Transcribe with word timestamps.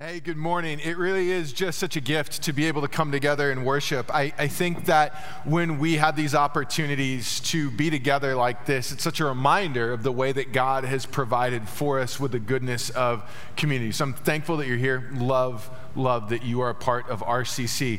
Hey, 0.00 0.20
good 0.20 0.36
morning. 0.36 0.78
It 0.78 0.96
really 0.96 1.32
is 1.32 1.52
just 1.52 1.76
such 1.76 1.96
a 1.96 2.00
gift 2.00 2.42
to 2.42 2.52
be 2.52 2.66
able 2.66 2.82
to 2.82 2.86
come 2.86 3.10
together 3.10 3.50
and 3.50 3.66
worship. 3.66 4.14
I, 4.14 4.32
I, 4.38 4.46
think 4.46 4.84
that 4.84 5.12
when 5.44 5.80
we 5.80 5.96
have 5.96 6.14
these 6.14 6.36
opportunities 6.36 7.40
to 7.40 7.68
be 7.72 7.90
together 7.90 8.36
like 8.36 8.64
this, 8.64 8.92
it's 8.92 9.02
such 9.02 9.18
a 9.18 9.24
reminder 9.24 9.92
of 9.92 10.04
the 10.04 10.12
way 10.12 10.30
that 10.30 10.52
God 10.52 10.84
has 10.84 11.04
provided 11.04 11.68
for 11.68 11.98
us 11.98 12.20
with 12.20 12.30
the 12.30 12.38
goodness 12.38 12.90
of 12.90 13.28
community. 13.56 13.90
So 13.90 14.04
I'm 14.04 14.14
thankful 14.14 14.58
that 14.58 14.68
you're 14.68 14.76
here. 14.76 15.10
Love, 15.14 15.68
love 15.96 16.28
that 16.28 16.44
you 16.44 16.60
are 16.60 16.70
a 16.70 16.76
part 16.76 17.08
of 17.08 17.18
RCC 17.18 17.98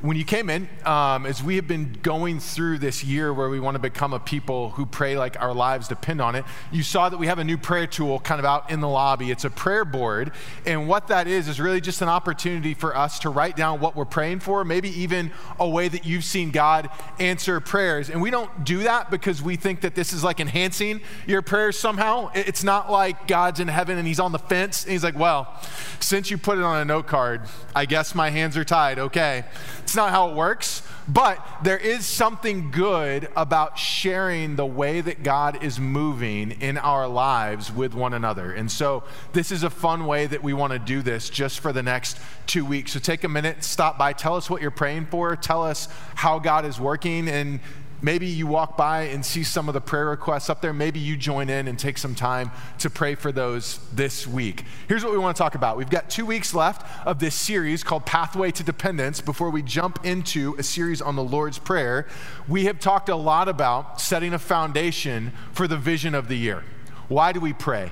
when 0.00 0.16
you 0.16 0.24
came 0.24 0.48
in, 0.48 0.68
um, 0.84 1.26
as 1.26 1.42
we 1.42 1.56
have 1.56 1.66
been 1.66 1.92
going 2.02 2.38
through 2.38 2.78
this 2.78 3.02
year 3.02 3.34
where 3.34 3.48
we 3.48 3.58
want 3.58 3.74
to 3.74 3.80
become 3.80 4.12
a 4.12 4.20
people 4.20 4.70
who 4.70 4.86
pray 4.86 5.18
like 5.18 5.40
our 5.40 5.52
lives 5.52 5.88
depend 5.88 6.20
on 6.20 6.36
it, 6.36 6.44
you 6.70 6.84
saw 6.84 7.08
that 7.08 7.16
we 7.16 7.26
have 7.26 7.40
a 7.40 7.44
new 7.44 7.58
prayer 7.58 7.86
tool 7.86 8.20
kind 8.20 8.38
of 8.38 8.44
out 8.44 8.70
in 8.70 8.80
the 8.80 8.88
lobby. 8.88 9.32
It's 9.32 9.44
a 9.44 9.50
prayer 9.50 9.84
board. 9.84 10.30
And 10.64 10.86
what 10.86 11.08
that 11.08 11.26
is, 11.26 11.48
is 11.48 11.58
really 11.58 11.80
just 11.80 12.00
an 12.00 12.08
opportunity 12.08 12.74
for 12.74 12.96
us 12.96 13.18
to 13.20 13.30
write 13.30 13.56
down 13.56 13.80
what 13.80 13.96
we're 13.96 14.04
praying 14.04 14.38
for, 14.40 14.64
maybe 14.64 14.88
even 15.00 15.32
a 15.58 15.68
way 15.68 15.88
that 15.88 16.06
you've 16.06 16.24
seen 16.24 16.52
God 16.52 16.90
answer 17.18 17.58
prayers. 17.58 18.08
And 18.08 18.22
we 18.22 18.30
don't 18.30 18.64
do 18.64 18.84
that 18.84 19.10
because 19.10 19.42
we 19.42 19.56
think 19.56 19.80
that 19.80 19.96
this 19.96 20.12
is 20.12 20.22
like 20.22 20.38
enhancing 20.38 21.00
your 21.26 21.42
prayers 21.42 21.76
somehow. 21.76 22.30
It's 22.34 22.62
not 22.62 22.88
like 22.88 23.26
God's 23.26 23.58
in 23.58 23.66
heaven 23.66 23.98
and 23.98 24.06
he's 24.06 24.20
on 24.20 24.30
the 24.30 24.38
fence 24.38 24.84
and 24.84 24.92
he's 24.92 25.02
like, 25.02 25.18
well, 25.18 25.52
since 25.98 26.30
you 26.30 26.38
put 26.38 26.56
it 26.56 26.64
on 26.64 26.80
a 26.80 26.84
note 26.84 27.08
card, 27.08 27.42
I 27.74 27.84
guess 27.84 28.14
my 28.14 28.30
hands 28.30 28.56
are 28.56 28.64
tied. 28.64 29.00
Okay. 29.00 29.44
It's 29.88 29.96
not 29.96 30.10
how 30.10 30.28
it 30.28 30.34
works, 30.34 30.82
but 31.08 31.42
there 31.62 31.78
is 31.78 32.04
something 32.04 32.70
good 32.70 33.26
about 33.34 33.78
sharing 33.78 34.56
the 34.56 34.66
way 34.66 35.00
that 35.00 35.22
God 35.22 35.64
is 35.64 35.80
moving 35.80 36.50
in 36.50 36.76
our 36.76 37.08
lives 37.08 37.72
with 37.72 37.94
one 37.94 38.12
another. 38.12 38.52
And 38.52 38.70
so, 38.70 39.04
this 39.32 39.50
is 39.50 39.62
a 39.62 39.70
fun 39.70 40.04
way 40.04 40.26
that 40.26 40.42
we 40.42 40.52
want 40.52 40.74
to 40.74 40.78
do 40.78 41.00
this 41.00 41.30
just 41.30 41.60
for 41.60 41.72
the 41.72 41.82
next 41.82 42.20
two 42.46 42.66
weeks. 42.66 42.92
So, 42.92 42.98
take 42.98 43.24
a 43.24 43.30
minute, 43.30 43.64
stop 43.64 43.96
by, 43.96 44.12
tell 44.12 44.36
us 44.36 44.50
what 44.50 44.60
you're 44.60 44.70
praying 44.70 45.06
for, 45.06 45.34
tell 45.36 45.64
us 45.64 45.88
how 46.14 46.38
God 46.38 46.66
is 46.66 46.78
working, 46.78 47.26
and 47.26 47.58
Maybe 48.00 48.26
you 48.26 48.46
walk 48.46 48.76
by 48.76 49.02
and 49.02 49.26
see 49.26 49.42
some 49.42 49.66
of 49.68 49.74
the 49.74 49.80
prayer 49.80 50.06
requests 50.06 50.48
up 50.48 50.62
there. 50.62 50.72
Maybe 50.72 51.00
you 51.00 51.16
join 51.16 51.50
in 51.50 51.66
and 51.66 51.76
take 51.76 51.98
some 51.98 52.14
time 52.14 52.52
to 52.78 52.88
pray 52.88 53.16
for 53.16 53.32
those 53.32 53.80
this 53.92 54.24
week. 54.24 54.64
Here's 54.86 55.02
what 55.02 55.12
we 55.12 55.18
want 55.18 55.36
to 55.36 55.42
talk 55.42 55.56
about. 55.56 55.76
We've 55.76 55.90
got 55.90 56.08
two 56.08 56.24
weeks 56.24 56.54
left 56.54 56.86
of 57.04 57.18
this 57.18 57.34
series 57.34 57.82
called 57.82 58.06
Pathway 58.06 58.52
to 58.52 58.62
Dependence 58.62 59.20
before 59.20 59.50
we 59.50 59.62
jump 59.62 60.04
into 60.04 60.54
a 60.58 60.62
series 60.62 61.02
on 61.02 61.16
the 61.16 61.24
Lord's 61.24 61.58
Prayer. 61.58 62.06
We 62.46 62.66
have 62.66 62.78
talked 62.78 63.08
a 63.08 63.16
lot 63.16 63.48
about 63.48 64.00
setting 64.00 64.32
a 64.32 64.38
foundation 64.38 65.32
for 65.52 65.66
the 65.66 65.76
vision 65.76 66.14
of 66.14 66.28
the 66.28 66.36
year. 66.36 66.62
Why 67.08 67.32
do 67.32 67.40
we 67.40 67.52
pray? 67.52 67.90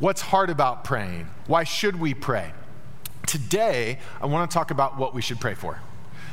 What's 0.00 0.20
hard 0.20 0.50
about 0.50 0.84
praying? 0.84 1.30
Why 1.46 1.64
should 1.64 1.98
we 1.98 2.12
pray? 2.12 2.52
Today, 3.26 4.00
I 4.20 4.26
want 4.26 4.50
to 4.50 4.54
talk 4.54 4.70
about 4.70 4.98
what 4.98 5.14
we 5.14 5.22
should 5.22 5.40
pray 5.40 5.54
for. 5.54 5.80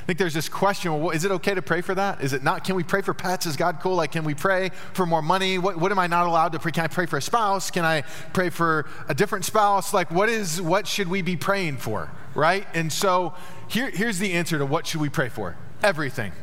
I 0.03 0.05
think 0.05 0.19
there's 0.19 0.33
this 0.33 0.49
question 0.49 1.01
well, 1.01 1.11
is 1.11 1.23
it 1.23 1.31
okay 1.31 1.55
to 1.55 1.61
pray 1.61 1.79
for 1.79 1.95
that? 1.95 2.21
Is 2.21 2.33
it 2.33 2.43
not? 2.43 2.65
Can 2.65 2.75
we 2.75 2.83
pray 2.83 3.01
for 3.01 3.13
pets? 3.13 3.45
Is 3.45 3.55
God 3.55 3.79
cool? 3.79 3.95
Like, 3.95 4.11
can 4.11 4.25
we 4.25 4.33
pray 4.33 4.71
for 4.91 5.05
more 5.05 5.21
money? 5.21 5.57
What, 5.57 5.77
what 5.77 5.93
am 5.93 5.99
I 5.99 6.07
not 6.07 6.27
allowed 6.27 6.51
to 6.51 6.59
pray? 6.59 6.73
Can 6.73 6.83
I 6.83 6.87
pray 6.87 7.05
for 7.05 7.15
a 7.15 7.21
spouse? 7.21 7.71
Can 7.71 7.85
I 7.85 8.01
pray 8.33 8.49
for 8.49 8.85
a 9.07 9.13
different 9.13 9.45
spouse? 9.45 9.93
Like, 9.93 10.11
what 10.11 10.27
is, 10.27 10.61
what 10.61 10.87
should 10.87 11.07
we 11.07 11.21
be 11.21 11.37
praying 11.37 11.77
for? 11.77 12.11
Right? 12.35 12.67
And 12.73 12.91
so 12.91 13.33
here, 13.69 13.89
here's 13.91 14.19
the 14.19 14.33
answer 14.33 14.57
to 14.57 14.65
what 14.65 14.85
should 14.85 14.99
we 14.99 15.07
pray 15.07 15.29
for? 15.29 15.55
Everything. 15.81 16.33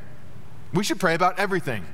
We 0.73 0.83
should 0.83 0.99
pray 0.99 1.15
about 1.15 1.39
everything. 1.39 1.85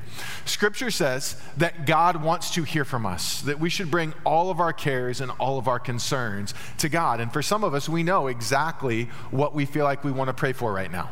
Scripture 0.45 0.93
says 0.93 1.35
that 1.57 1.85
God 1.85 2.23
wants 2.23 2.53
to 2.55 2.63
hear 2.63 2.85
from 2.85 3.07
us, 3.07 3.41
that 3.43 3.59
we 3.59 3.71
should 3.71 3.91
bring 3.91 4.15
all 4.25 4.51
of 4.51 4.61
our 4.61 4.73
cares 4.73 5.21
and 5.21 5.33
all 5.41 5.59
of 5.59 5.67
our 5.67 5.81
concerns 5.81 6.55
to 6.79 6.89
God. 6.89 7.19
And 7.19 7.33
for 7.33 7.43
some 7.43 7.65
of 7.65 7.75
us, 7.75 7.89
we 7.89 8.05
know 8.05 8.29
exactly 8.29 9.07
what 9.33 9.53
we 9.53 9.65
feel 9.65 9.85
like 9.85 10.05
we 10.05 10.13
want 10.13 10.29
to 10.29 10.35
pray 10.35 10.53
for 10.53 10.73
right 10.73 10.93
now 10.93 11.11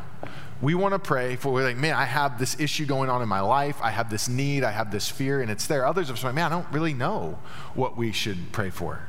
we 0.61 0.73
want 0.75 0.93
to 0.93 0.99
pray 0.99 1.35
for, 1.35 1.51
we're 1.51 1.63
like, 1.63 1.77
man, 1.77 1.95
I 1.95 2.05
have 2.05 2.39
this 2.39 2.59
issue 2.59 2.85
going 2.85 3.09
on 3.09 3.21
in 3.21 3.27
my 3.27 3.41
life. 3.41 3.77
I 3.81 3.91
have 3.91 4.09
this 4.09 4.27
need. 4.27 4.63
I 4.63 4.71
have 4.71 4.91
this 4.91 5.09
fear, 5.09 5.41
and 5.41 5.51
it's 5.51 5.67
there. 5.67 5.85
Others 5.85 6.09
are 6.09 6.13
like, 6.13 6.35
man, 6.35 6.45
I 6.45 6.49
don't 6.49 6.71
really 6.71 6.93
know 6.93 7.39
what 7.73 7.97
we 7.97 8.11
should 8.11 8.51
pray 8.51 8.69
for. 8.69 9.07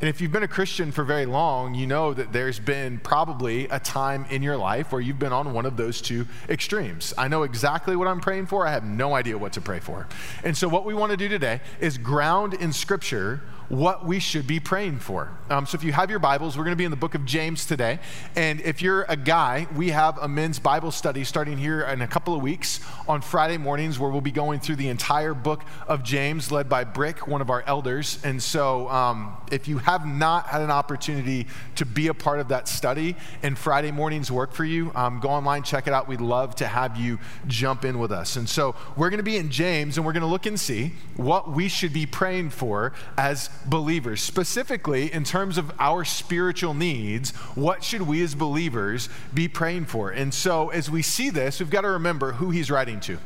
And 0.00 0.08
if 0.08 0.22
you've 0.22 0.32
been 0.32 0.42
a 0.42 0.48
Christian 0.48 0.92
for 0.92 1.04
very 1.04 1.26
long, 1.26 1.74
you 1.74 1.86
know 1.86 2.14
that 2.14 2.32
there's 2.32 2.58
been 2.58 3.00
probably 3.00 3.66
a 3.68 3.78
time 3.78 4.24
in 4.30 4.42
your 4.42 4.56
life 4.56 4.92
where 4.92 5.00
you've 5.02 5.18
been 5.18 5.32
on 5.32 5.52
one 5.52 5.66
of 5.66 5.76
those 5.76 6.00
two 6.00 6.26
extremes. 6.48 7.12
I 7.18 7.28
know 7.28 7.42
exactly 7.42 7.96
what 7.96 8.08
I'm 8.08 8.20
praying 8.20 8.46
for. 8.46 8.66
I 8.66 8.70
have 8.70 8.82
no 8.82 9.14
idea 9.14 9.36
what 9.36 9.52
to 9.54 9.60
pray 9.60 9.78
for. 9.78 10.08
And 10.42 10.56
so, 10.56 10.68
what 10.68 10.86
we 10.86 10.94
want 10.94 11.10
to 11.10 11.18
do 11.18 11.28
today 11.28 11.60
is 11.80 11.98
ground 11.98 12.54
in 12.54 12.72
Scripture 12.72 13.42
what 13.70 14.04
we 14.04 14.18
should 14.18 14.48
be 14.48 14.58
praying 14.58 14.98
for. 14.98 15.30
Um, 15.48 15.64
so 15.64 15.76
if 15.76 15.84
you 15.84 15.92
have 15.92 16.10
your 16.10 16.18
Bibles, 16.18 16.58
we're 16.58 16.64
going 16.64 16.72
to 16.72 16.78
be 16.78 16.84
in 16.84 16.90
the 16.90 16.96
book 16.96 17.14
of 17.14 17.24
James 17.24 17.64
today. 17.64 18.00
And 18.34 18.60
if 18.62 18.82
you're 18.82 19.06
a 19.08 19.16
guy, 19.16 19.68
we 19.76 19.90
have 19.90 20.18
a 20.18 20.26
men's 20.26 20.58
Bible 20.58 20.90
study 20.90 21.22
starting 21.22 21.56
here 21.56 21.82
in 21.82 22.02
a 22.02 22.08
couple 22.08 22.34
of 22.34 22.42
weeks 22.42 22.80
on 23.06 23.22
Friday 23.22 23.58
mornings 23.58 23.96
where 23.96 24.10
we'll 24.10 24.20
be 24.20 24.32
going 24.32 24.58
through 24.58 24.74
the 24.74 24.88
entire 24.88 25.34
book 25.34 25.62
of 25.86 26.02
James, 26.02 26.50
led 26.50 26.68
by 26.68 26.82
Brick, 26.82 27.28
one 27.28 27.40
of 27.40 27.48
our 27.48 27.62
elders. 27.64 28.18
And 28.24 28.42
so 28.42 28.88
um, 28.88 29.36
if 29.52 29.68
you 29.68 29.78
have 29.78 30.04
not 30.04 30.48
had 30.48 30.62
an 30.62 30.72
opportunity 30.72 31.46
to 31.76 31.86
be 31.86 32.08
a 32.08 32.14
part 32.14 32.40
of 32.40 32.48
that 32.48 32.66
study 32.66 33.14
and 33.44 33.56
Friday 33.56 33.92
mornings 33.92 34.32
work 34.32 34.52
for 34.52 34.64
you, 34.64 34.90
um, 34.96 35.20
go 35.20 35.28
online, 35.28 35.62
check 35.62 35.86
it 35.86 35.92
out. 35.92 36.08
We'd 36.08 36.20
love 36.20 36.56
to 36.56 36.66
have 36.66 36.96
you 36.96 37.20
jump 37.46 37.84
in 37.84 38.00
with 38.00 38.10
us. 38.10 38.34
And 38.34 38.48
so 38.48 38.74
we're 38.96 39.10
going 39.10 39.18
to 39.18 39.22
be 39.22 39.36
in 39.36 39.48
James 39.48 39.96
and 39.96 40.04
we're 40.04 40.12
going 40.12 40.22
to 40.22 40.26
look 40.26 40.46
and 40.46 40.58
see 40.58 40.94
what 41.16 41.52
we 41.52 41.68
should 41.68 41.92
be 41.92 42.04
praying 42.04 42.50
for 42.50 42.92
as 43.16 43.48
believers. 43.66 44.22
Specifically, 44.22 45.12
in 45.12 45.24
terms 45.24 45.58
of 45.58 45.72
our 45.78 46.04
spiritual 46.04 46.74
needs, 46.74 47.30
what 47.54 47.84
should 47.84 48.02
we 48.02 48.22
as 48.22 48.34
believers 48.34 49.08
be 49.32 49.48
praying 49.48 49.86
for? 49.86 50.10
And 50.10 50.32
so, 50.32 50.68
as 50.70 50.90
we 50.90 51.02
see 51.02 51.30
this, 51.30 51.60
we've 51.60 51.70
got 51.70 51.82
to 51.82 51.90
remember 51.90 52.32
who 52.32 52.50
he's 52.50 52.70
writing 52.70 53.00
to. 53.00 53.18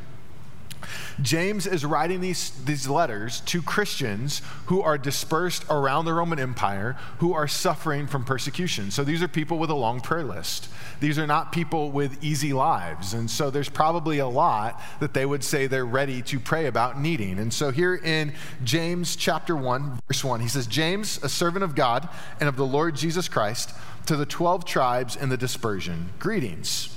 James 1.21 1.65
is 1.65 1.85
writing 1.85 2.21
these, 2.21 2.51
these 2.65 2.87
letters 2.87 3.41
to 3.41 3.61
Christians 3.61 4.41
who 4.67 4.81
are 4.81 4.97
dispersed 4.97 5.65
around 5.69 6.05
the 6.05 6.13
Roman 6.13 6.39
Empire 6.39 6.97
who 7.19 7.33
are 7.33 7.47
suffering 7.47 8.07
from 8.07 8.23
persecution. 8.23 8.91
So 8.91 9.03
these 9.03 9.21
are 9.21 9.27
people 9.27 9.57
with 9.57 9.69
a 9.69 9.75
long 9.75 10.01
prayer 10.01 10.23
list. 10.23 10.69
These 10.99 11.19
are 11.19 11.27
not 11.27 11.51
people 11.51 11.91
with 11.91 12.23
easy 12.23 12.53
lives. 12.53 13.13
And 13.13 13.29
so 13.29 13.49
there's 13.49 13.69
probably 13.69 14.19
a 14.19 14.27
lot 14.27 14.81
that 14.99 15.13
they 15.13 15.25
would 15.25 15.43
say 15.43 15.67
they're 15.67 15.85
ready 15.85 16.21
to 16.23 16.39
pray 16.39 16.65
about 16.67 16.99
needing. 16.99 17.39
And 17.39 17.53
so 17.53 17.71
here 17.71 17.95
in 17.95 18.33
James 18.63 19.15
chapter 19.15 19.55
1, 19.55 19.99
verse 20.07 20.23
1, 20.23 20.39
he 20.39 20.47
says, 20.47 20.67
James, 20.67 21.19
a 21.23 21.29
servant 21.29 21.63
of 21.63 21.75
God 21.75 22.07
and 22.39 22.49
of 22.49 22.55
the 22.55 22.65
Lord 22.65 22.95
Jesus 22.95 23.27
Christ, 23.27 23.73
to 24.05 24.15
the 24.15 24.25
12 24.25 24.65
tribes 24.65 25.15
in 25.15 25.29
the 25.29 25.37
dispersion, 25.37 26.09
greetings. 26.19 26.89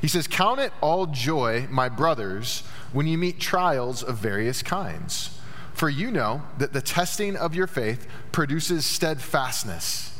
He 0.00 0.08
says, 0.08 0.26
Count 0.26 0.60
it 0.60 0.72
all 0.80 1.06
joy, 1.06 1.66
my 1.70 1.88
brothers 1.88 2.62
when 2.92 3.06
you 3.06 3.18
meet 3.18 3.40
trials 3.40 4.02
of 4.02 4.18
various 4.18 4.62
kinds. 4.62 5.38
For 5.74 5.90
you 5.90 6.10
know 6.10 6.42
that 6.58 6.72
the 6.72 6.80
testing 6.80 7.36
of 7.36 7.54
your 7.54 7.66
faith 7.66 8.08
produces 8.32 8.86
steadfastness. 8.86 10.12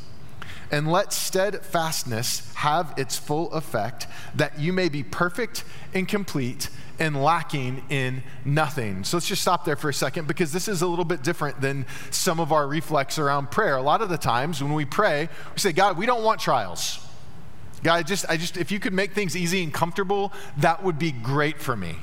And 0.71 0.91
let 0.91 1.13
steadfastness 1.13 2.53
have 2.55 2.93
its 2.97 3.17
full 3.17 3.53
effect, 3.53 4.07
that 4.35 4.59
you 4.59 4.73
may 4.73 4.89
be 4.89 5.03
perfect 5.03 5.65
and 5.95 6.07
complete 6.07 6.69
and 6.99 7.23
lacking 7.23 7.85
in 7.89 8.23
nothing. 8.45 9.05
So 9.05 9.17
let's 9.17 9.29
just 9.29 9.43
stop 9.43 9.65
there 9.65 9.77
for 9.77 9.89
a 9.89 9.95
second 9.95 10.27
because 10.27 10.53
this 10.53 10.67
is 10.69 10.83
a 10.83 10.87
little 10.87 11.05
bit 11.05 11.23
different 11.23 11.61
than 11.61 11.87
some 12.11 12.41
of 12.41 12.53
our 12.53 12.67
reflex 12.67 13.19
around 13.19 13.51
prayer. 13.51 13.77
A 13.77 13.83
lot 13.83 14.03
of 14.03 14.09
the 14.09 14.19
times 14.19 14.63
when 14.63 14.73
we 14.73 14.85
pray, 14.85 15.29
we 15.53 15.59
say, 15.59 15.73
God, 15.73 15.97
we 15.97 16.07
don't 16.07 16.25
want 16.25 16.41
trials. 16.41 16.99
God, 17.83 17.95
I 17.95 18.03
just, 18.03 18.25
I 18.29 18.37
just, 18.37 18.57
if 18.57 18.73
you 18.73 18.81
could 18.81 18.93
make 18.93 19.13
things 19.13 19.37
easy 19.37 19.63
and 19.63 19.73
comfortable, 19.73 20.33
that 20.59 20.83
would 20.83 20.99
be 20.99 21.13
great 21.13 21.61
for 21.61 21.77
me. 21.77 21.97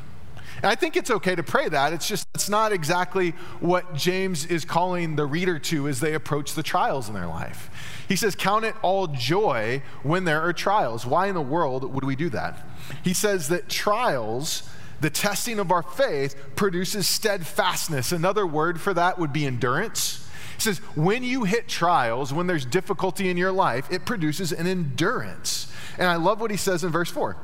And 0.57 0.65
I 0.65 0.75
think 0.75 0.95
it's 0.95 1.11
okay 1.11 1.35
to 1.35 1.43
pray 1.43 1.67
that. 1.69 1.93
It's 1.93 2.07
just, 2.07 2.27
it's 2.33 2.49
not 2.49 2.71
exactly 2.71 3.31
what 3.59 3.95
James 3.95 4.45
is 4.45 4.65
calling 4.65 5.15
the 5.15 5.25
reader 5.25 5.59
to 5.59 5.87
as 5.87 5.99
they 5.99 6.13
approach 6.13 6.53
the 6.53 6.63
trials 6.63 7.07
in 7.07 7.13
their 7.13 7.27
life. 7.27 7.69
He 8.07 8.15
says, 8.15 8.35
Count 8.35 8.65
it 8.65 8.75
all 8.81 9.07
joy 9.07 9.81
when 10.03 10.25
there 10.25 10.41
are 10.41 10.53
trials. 10.53 11.05
Why 11.05 11.27
in 11.27 11.35
the 11.35 11.41
world 11.41 11.91
would 11.93 12.03
we 12.03 12.15
do 12.15 12.29
that? 12.29 12.65
He 13.03 13.13
says 13.13 13.49
that 13.49 13.69
trials, 13.69 14.69
the 15.01 15.09
testing 15.09 15.59
of 15.59 15.71
our 15.71 15.83
faith, 15.83 16.35
produces 16.55 17.07
steadfastness. 17.07 18.11
Another 18.11 18.45
word 18.45 18.79
for 18.79 18.93
that 18.93 19.19
would 19.19 19.33
be 19.33 19.45
endurance. 19.45 20.27
He 20.55 20.61
says, 20.61 20.77
when 20.95 21.23
you 21.23 21.43
hit 21.43 21.67
trials, 21.67 22.31
when 22.31 22.47
there's 22.47 22.65
difficulty 22.65 23.29
in 23.29 23.37
your 23.37 23.51
life, 23.51 23.91
it 23.91 24.05
produces 24.05 24.51
an 24.51 24.67
endurance. 24.67 25.71
And 25.97 26.07
I 26.07 26.15
love 26.15 26.39
what 26.39 26.51
he 26.51 26.57
says 26.57 26.83
in 26.83 26.91
verse 26.91 27.09
4 27.09 27.35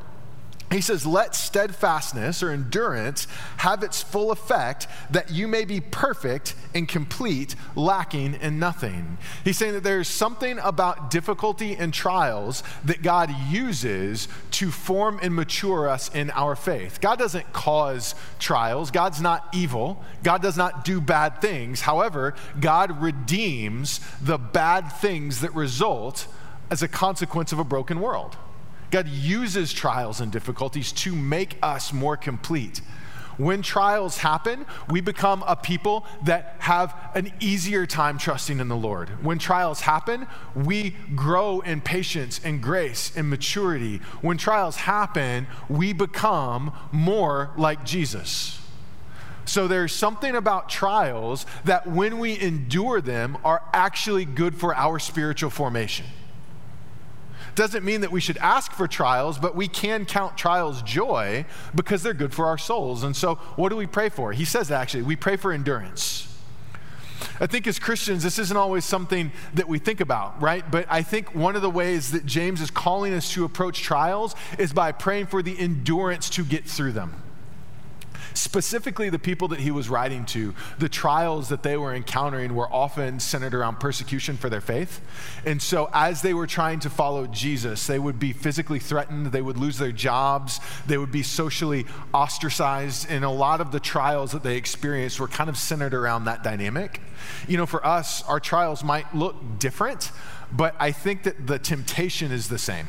he 0.71 0.81
says, 0.81 1.06
Let 1.06 1.36
steadfastness 1.36 2.44
or 2.44 2.51
endurance 2.51 3.27
have 3.57 3.83
its 3.83 4.04
full 4.04 4.31
effect, 4.31 4.88
that 5.10 5.31
you 5.31 5.48
may 5.48 5.66
be 5.66 5.80
perfect 5.80 6.56
and 6.75 6.88
complete, 6.88 7.56
lacking 7.75 8.36
in 8.36 8.60
nothing. 8.60 9.18
He's 9.44 9.57
saying 9.57 9.74
that 9.74 9.83
there's 9.83 10.07
something 10.07 10.60
about 10.60 11.10
difficulty 11.10 11.75
and 11.75 11.94
trials 11.94 12.63
that 12.86 13.01
God 13.01 13.33
uses 13.50 14.27
to 14.51 14.69
form 14.69 15.19
and 15.24 15.33
mature 15.33 15.89
us 15.89 16.13
in 16.13 16.30
our 16.31 16.56
faith. 16.56 17.01
God 17.01 17.18
doesn't 17.18 17.51
cause 17.51 18.13
trials, 18.38 18.92
God's 18.92 19.21
not 19.21 19.48
evil, 19.54 20.04
God 20.24 20.42
does 20.42 20.57
not 20.57 20.86
do 20.86 21.01
bad 21.01 21.42
things. 21.42 21.81
However, 21.81 22.36
God 22.60 23.01
redeems 23.01 24.01
the 24.21 24.38
bad 24.38 24.89
things 24.89 25.42
that 25.42 25.54
result 25.56 26.27
as 26.69 26.83
a 26.83 26.88
consequence 26.88 27.51
of 27.51 27.57
a 27.57 27.63
broken 27.63 28.00
world. 28.00 28.38
God 28.91 29.07
uses 29.07 29.71
trials 29.74 30.21
and 30.21 30.31
difficulties 30.31 30.91
to 30.94 31.15
make 31.15 31.57
us 31.62 31.94
more 31.94 32.18
complete. 32.18 32.81
When 33.39 33.62
trials 33.62 34.18
happen, 34.18 34.65
we 34.89 35.00
become 35.00 35.45
a 35.47 35.56
people 35.56 36.06
that 36.25 36.57
have 36.59 36.94
an 37.15 37.31
easier 37.39 37.86
time 37.86 38.18
trusting 38.18 38.59
in 38.59 38.68
the 38.68 38.75
Lord. 38.75 39.24
When 39.24 39.39
trials 39.39 39.80
happen, 39.80 40.27
we 40.53 40.89
grow 41.15 41.62
in 41.62 41.80
patience 41.80 42.41
and 42.44 42.62
grace 42.62 43.15
and 43.15 43.30
maturity. 43.30 44.01
When 44.19 44.38
trials 44.38 44.75
happen, 44.75 45.47
we 45.69 45.94
become 45.94 46.74
more 46.92 47.51
like 47.56 47.85
Jesus. 47.85 48.59
So 49.45 49.69
there's 49.69 49.94
something 49.94 50.35
about 50.35 50.68
trials 50.68 51.45
that 51.63 51.88
when 51.88 52.19
we 52.19 52.38
endure 52.38 53.00
them 53.00 53.38
are 53.45 53.63
actually 53.71 54.25
good 54.25 54.53
for 54.53 54.75
our 54.75 55.00
spiritual 55.00 55.50
formation. 55.50 56.06
Doesn't 57.55 57.83
mean 57.83 58.01
that 58.01 58.11
we 58.11 58.19
should 58.19 58.37
ask 58.37 58.71
for 58.71 58.87
trials, 58.87 59.37
but 59.37 59.55
we 59.55 59.67
can 59.67 60.05
count 60.05 60.37
trials 60.37 60.81
joy 60.81 61.45
because 61.75 62.03
they're 62.03 62.13
good 62.13 62.33
for 62.33 62.45
our 62.45 62.57
souls. 62.57 63.03
And 63.03 63.15
so, 63.15 63.35
what 63.55 63.69
do 63.69 63.75
we 63.75 63.87
pray 63.87 64.09
for? 64.09 64.31
He 64.31 64.45
says 64.45 64.71
actually, 64.71 65.03
we 65.03 65.15
pray 65.15 65.35
for 65.35 65.51
endurance. 65.51 66.25
I 67.41 67.47
think 67.47 67.67
as 67.67 67.79
Christians, 67.79 68.23
this 68.23 68.39
isn't 68.39 68.55
always 68.55 68.85
something 68.85 69.31
that 69.53 69.67
we 69.67 69.79
think 69.79 70.01
about, 70.01 70.41
right? 70.41 70.69
But 70.69 70.85
I 70.89 71.01
think 71.01 71.35
one 71.35 71.55
of 71.55 71.61
the 71.61 71.69
ways 71.69 72.11
that 72.11 72.25
James 72.25 72.61
is 72.61 72.71
calling 72.71 73.13
us 73.13 73.33
to 73.33 73.45
approach 73.45 73.81
trials 73.81 74.35
is 74.57 74.73
by 74.73 74.91
praying 74.91 75.27
for 75.27 75.41
the 75.41 75.57
endurance 75.57 76.29
to 76.31 76.43
get 76.43 76.65
through 76.65 76.93
them 76.93 77.13
specifically 78.33 79.09
the 79.09 79.19
people 79.19 79.47
that 79.49 79.59
he 79.59 79.71
was 79.71 79.89
writing 79.89 80.25
to, 80.25 80.53
the 80.77 80.89
trials 80.89 81.49
that 81.49 81.63
they 81.63 81.77
were 81.77 81.93
encountering 81.93 82.55
were 82.55 82.71
often 82.71 83.19
centered 83.19 83.53
around 83.53 83.79
persecution 83.79 84.37
for 84.37 84.49
their 84.49 84.61
faith. 84.61 85.01
And 85.45 85.61
so, 85.61 85.89
as 85.93 86.21
they 86.21 86.33
were 86.33 86.47
trying 86.47 86.79
to 86.81 86.89
follow 86.89 87.27
Jesus, 87.27 87.87
they 87.87 87.99
would 87.99 88.19
be 88.19 88.33
physically 88.33 88.79
threatened, 88.79 89.27
they 89.27 89.41
would 89.41 89.57
lose 89.57 89.77
their 89.77 89.91
jobs, 89.91 90.59
they 90.87 90.97
would 90.97 91.11
be 91.11 91.23
socially 91.23 91.85
ostracized. 92.13 93.09
And 93.09 93.23
a 93.23 93.29
lot 93.29 93.61
of 93.61 93.71
the 93.71 93.79
trials 93.79 94.31
that 94.31 94.43
they 94.43 94.57
experienced 94.57 95.19
were 95.19 95.27
kind 95.27 95.49
of 95.49 95.57
centered 95.57 95.93
around 95.93 96.25
that 96.25 96.43
dynamic. 96.43 97.01
You 97.47 97.57
know, 97.57 97.65
for 97.65 97.85
us, 97.85 98.23
our 98.23 98.39
trials 98.39 98.83
might 98.83 99.13
look 99.13 99.59
different, 99.59 100.11
but 100.51 100.75
I 100.79 100.91
think 100.91 101.23
that 101.23 101.47
the 101.47 101.59
temptation 101.59 102.31
is 102.31 102.49
the 102.49 102.57
same. 102.57 102.87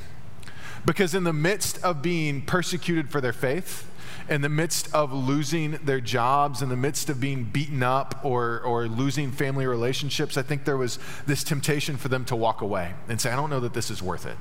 Because 0.87 1.15
in 1.15 1.25
the 1.25 1.33
midst 1.33 1.83
of 1.85 2.01
being 2.01 2.43
persecuted 2.43 3.11
for 3.11 3.21
their 3.21 3.33
faith, 3.33 3.90
in 4.31 4.43
the 4.43 4.49
midst 4.49 4.95
of 4.95 5.13
losing 5.13 5.73
their 5.85 6.01
jobs, 6.01 6.63
in 6.63 6.69
the 6.69 6.77
midst 6.77 7.11
of 7.11 7.21
being 7.21 7.43
beaten 7.43 7.83
up 7.83 8.25
or, 8.25 8.61
or 8.61 8.87
losing 8.87 9.33
family 9.33 9.67
relationships, 9.67 10.37
I 10.37 10.43
think 10.43 10.65
there 10.65 10.77
was 10.77 11.01
this 11.27 11.43
temptation 11.43 11.97
for 11.97 12.09
them 12.09 12.25
to 12.27 12.37
walk 12.37 12.61
away 12.61 12.95
and 13.09 13.21
say, 13.21 13.31
I 13.33 13.37
don't 13.37 13.51
know 13.51 13.59
that 13.61 13.75
this 13.75 13.91
is 13.91 14.01
worth 14.01 14.27
it. 14.27 14.37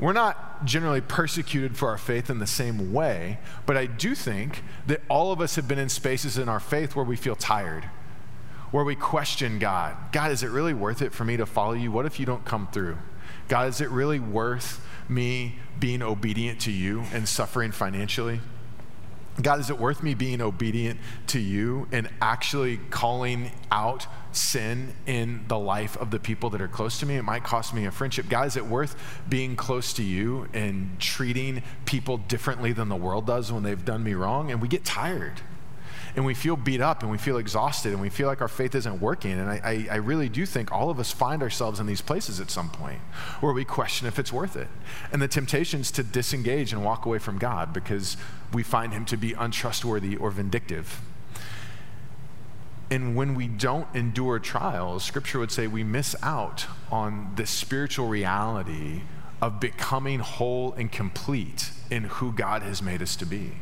We're 0.00 0.12
not 0.12 0.64
generally 0.64 1.00
persecuted 1.00 1.76
for 1.76 1.88
our 1.88 1.98
faith 1.98 2.28
in 2.28 2.40
the 2.40 2.46
same 2.46 2.92
way, 2.92 3.38
but 3.64 3.76
I 3.76 3.86
do 3.86 4.16
think 4.16 4.64
that 4.88 5.02
all 5.08 5.30
of 5.30 5.40
us 5.40 5.54
have 5.54 5.68
been 5.68 5.78
in 5.78 5.88
spaces 5.88 6.36
in 6.36 6.48
our 6.48 6.58
faith 6.58 6.96
where 6.96 7.04
we 7.04 7.14
feel 7.14 7.36
tired, 7.36 7.84
where 8.72 8.82
we 8.82 8.96
question 8.96 9.60
God. 9.60 9.96
God, 10.10 10.32
is 10.32 10.42
it 10.42 10.48
really 10.48 10.74
worth 10.74 11.00
it 11.00 11.12
for 11.12 11.24
me 11.24 11.36
to 11.36 11.46
follow 11.46 11.74
you? 11.74 11.92
What 11.92 12.06
if 12.06 12.18
you 12.18 12.26
don't 12.26 12.44
come 12.44 12.66
through? 12.72 12.98
God, 13.48 13.68
is 13.68 13.80
it 13.80 13.90
really 13.90 14.20
worth 14.20 14.84
me 15.08 15.56
being 15.78 16.02
obedient 16.02 16.60
to 16.60 16.70
you 16.70 17.04
and 17.12 17.28
suffering 17.28 17.72
financially? 17.72 18.40
God, 19.40 19.60
is 19.60 19.70
it 19.70 19.78
worth 19.78 20.02
me 20.02 20.14
being 20.14 20.42
obedient 20.42 21.00
to 21.28 21.38
you 21.38 21.88
and 21.90 22.08
actually 22.20 22.78
calling 22.90 23.50
out 23.70 24.06
sin 24.30 24.94
in 25.06 25.44
the 25.48 25.58
life 25.58 25.96
of 25.96 26.10
the 26.10 26.18
people 26.18 26.50
that 26.50 26.60
are 26.60 26.68
close 26.68 26.98
to 27.00 27.06
me? 27.06 27.16
It 27.16 27.22
might 27.22 27.42
cost 27.42 27.72
me 27.72 27.86
a 27.86 27.90
friendship. 27.90 28.28
God, 28.28 28.46
is 28.46 28.56
it 28.56 28.66
worth 28.66 28.94
being 29.28 29.56
close 29.56 29.94
to 29.94 30.02
you 30.02 30.48
and 30.52 31.00
treating 31.00 31.62
people 31.86 32.18
differently 32.18 32.72
than 32.72 32.90
the 32.90 32.96
world 32.96 33.26
does 33.26 33.50
when 33.50 33.62
they've 33.62 33.84
done 33.84 34.04
me 34.04 34.12
wrong? 34.12 34.50
And 34.50 34.60
we 34.60 34.68
get 34.68 34.84
tired 34.84 35.40
and 36.14 36.26
we 36.26 36.34
feel 36.34 36.56
beat 36.56 36.80
up 36.80 37.02
and 37.02 37.10
we 37.10 37.18
feel 37.18 37.38
exhausted 37.38 37.92
and 37.92 38.00
we 38.00 38.10
feel 38.10 38.28
like 38.28 38.40
our 38.40 38.48
faith 38.48 38.74
isn't 38.74 39.00
working. 39.00 39.32
And 39.32 39.48
I, 39.48 39.60
I, 39.64 39.88
I, 39.92 39.96
really 39.96 40.28
do 40.28 40.44
think 40.44 40.70
all 40.70 40.90
of 40.90 41.00
us 41.00 41.10
find 41.10 41.42
ourselves 41.42 41.80
in 41.80 41.86
these 41.86 42.02
places 42.02 42.38
at 42.38 42.50
some 42.50 42.68
point 42.68 43.00
where 43.40 43.52
we 43.52 43.64
question 43.64 44.06
if 44.06 44.18
it's 44.18 44.32
worth 44.32 44.56
it. 44.56 44.68
And 45.10 45.22
the 45.22 45.28
temptation's 45.28 45.90
to 45.92 46.02
disengage 46.02 46.72
and 46.72 46.84
walk 46.84 47.06
away 47.06 47.18
from 47.18 47.38
God 47.38 47.72
because 47.72 48.16
we 48.52 48.62
find 48.62 48.92
Him 48.92 49.06
to 49.06 49.16
be 49.16 49.32
untrustworthy 49.32 50.16
or 50.16 50.30
vindictive. 50.30 51.00
And 52.90 53.16
when 53.16 53.34
we 53.34 53.48
don't 53.48 53.88
endure 53.94 54.38
trials, 54.38 55.02
Scripture 55.02 55.38
would 55.38 55.50
say 55.50 55.66
we 55.66 55.82
miss 55.82 56.14
out 56.22 56.66
on 56.90 57.32
the 57.36 57.46
spiritual 57.46 58.06
reality 58.06 59.00
of 59.40 59.60
becoming 59.60 60.18
whole 60.18 60.74
and 60.74 60.92
complete 60.92 61.70
in 61.90 62.04
who 62.04 62.32
God 62.32 62.62
has 62.62 62.82
made 62.82 63.00
us 63.00 63.16
to 63.16 63.24
be. 63.24 63.52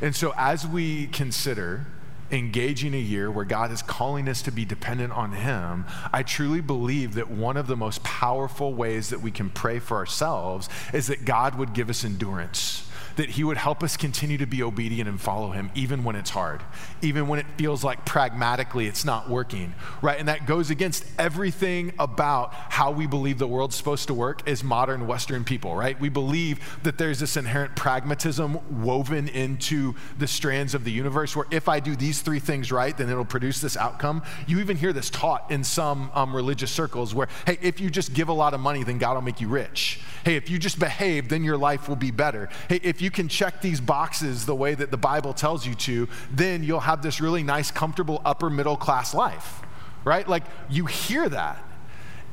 And 0.00 0.14
so, 0.14 0.32
as 0.36 0.66
we 0.66 1.06
consider 1.08 1.86
engaging 2.30 2.94
a 2.94 2.98
year 2.98 3.30
where 3.30 3.44
God 3.44 3.70
is 3.70 3.82
calling 3.82 4.28
us 4.28 4.42
to 4.42 4.50
be 4.50 4.64
dependent 4.64 5.12
on 5.12 5.32
Him, 5.32 5.84
I 6.12 6.22
truly 6.22 6.60
believe 6.60 7.14
that 7.14 7.30
one 7.30 7.56
of 7.56 7.66
the 7.66 7.76
most 7.76 8.02
powerful 8.02 8.74
ways 8.74 9.10
that 9.10 9.20
we 9.20 9.30
can 9.30 9.50
pray 9.50 9.78
for 9.78 9.96
ourselves 9.96 10.68
is 10.92 11.06
that 11.08 11.24
God 11.24 11.56
would 11.56 11.74
give 11.74 11.90
us 11.90 12.04
endurance 12.04 12.90
that 13.16 13.30
He 13.30 13.44
would 13.44 13.56
help 13.56 13.82
us 13.82 13.96
continue 13.96 14.38
to 14.38 14.46
be 14.46 14.62
obedient 14.62 15.08
and 15.08 15.20
follow 15.20 15.50
Him, 15.50 15.70
even 15.74 16.04
when 16.04 16.16
it's 16.16 16.30
hard, 16.30 16.62
even 17.02 17.28
when 17.28 17.38
it 17.38 17.46
feels 17.56 17.84
like 17.84 18.04
pragmatically 18.04 18.86
it's 18.86 19.04
not 19.04 19.28
working, 19.28 19.74
right? 20.02 20.18
And 20.18 20.28
that 20.28 20.46
goes 20.46 20.70
against 20.70 21.04
everything 21.18 21.92
about 21.98 22.52
how 22.54 22.90
we 22.90 23.06
believe 23.06 23.38
the 23.38 23.46
world's 23.46 23.76
supposed 23.76 24.08
to 24.08 24.14
work 24.14 24.48
as 24.48 24.64
modern 24.64 25.06
Western 25.06 25.44
people, 25.44 25.74
right? 25.74 25.98
We 26.00 26.08
believe 26.08 26.78
that 26.82 26.98
there's 26.98 27.20
this 27.20 27.36
inherent 27.36 27.76
pragmatism 27.76 28.82
woven 28.82 29.28
into 29.28 29.94
the 30.18 30.26
strands 30.26 30.74
of 30.74 30.84
the 30.84 30.92
universe 30.92 31.36
where 31.36 31.46
if 31.50 31.68
I 31.68 31.80
do 31.80 31.96
these 31.96 32.20
three 32.20 32.40
things 32.40 32.72
right, 32.72 32.96
then 32.96 33.08
it'll 33.08 33.24
produce 33.24 33.60
this 33.60 33.76
outcome. 33.76 34.22
You 34.46 34.60
even 34.60 34.76
hear 34.76 34.92
this 34.92 35.10
taught 35.10 35.50
in 35.50 35.64
some 35.64 36.10
um, 36.14 36.34
religious 36.34 36.70
circles 36.70 37.14
where, 37.14 37.28
hey, 37.46 37.58
if 37.62 37.80
you 37.80 37.90
just 37.90 38.14
give 38.14 38.28
a 38.28 38.32
lot 38.32 38.54
of 38.54 38.60
money, 38.60 38.82
then 38.82 38.98
God 38.98 39.14
will 39.14 39.22
make 39.22 39.40
you 39.40 39.48
rich. 39.48 40.00
Hey, 40.24 40.36
if 40.36 40.48
you 40.48 40.58
just 40.58 40.78
behave, 40.78 41.28
then 41.28 41.44
your 41.44 41.56
life 41.56 41.88
will 41.88 41.96
be 41.96 42.10
better. 42.10 42.48
Hey, 42.68 42.80
if 42.82 43.02
you 43.02 43.03
can 43.10 43.28
check 43.28 43.60
these 43.60 43.80
boxes 43.80 44.46
the 44.46 44.54
way 44.54 44.74
that 44.74 44.90
the 44.90 44.96
Bible 44.96 45.32
tells 45.32 45.66
you 45.66 45.74
to, 45.74 46.08
then 46.30 46.62
you'll 46.62 46.80
have 46.80 47.02
this 47.02 47.20
really 47.20 47.42
nice, 47.42 47.70
comfortable 47.70 48.22
upper 48.24 48.50
middle 48.50 48.76
class 48.76 49.14
life, 49.14 49.62
right? 50.04 50.28
Like 50.28 50.44
you 50.68 50.86
hear 50.86 51.28
that. 51.28 51.62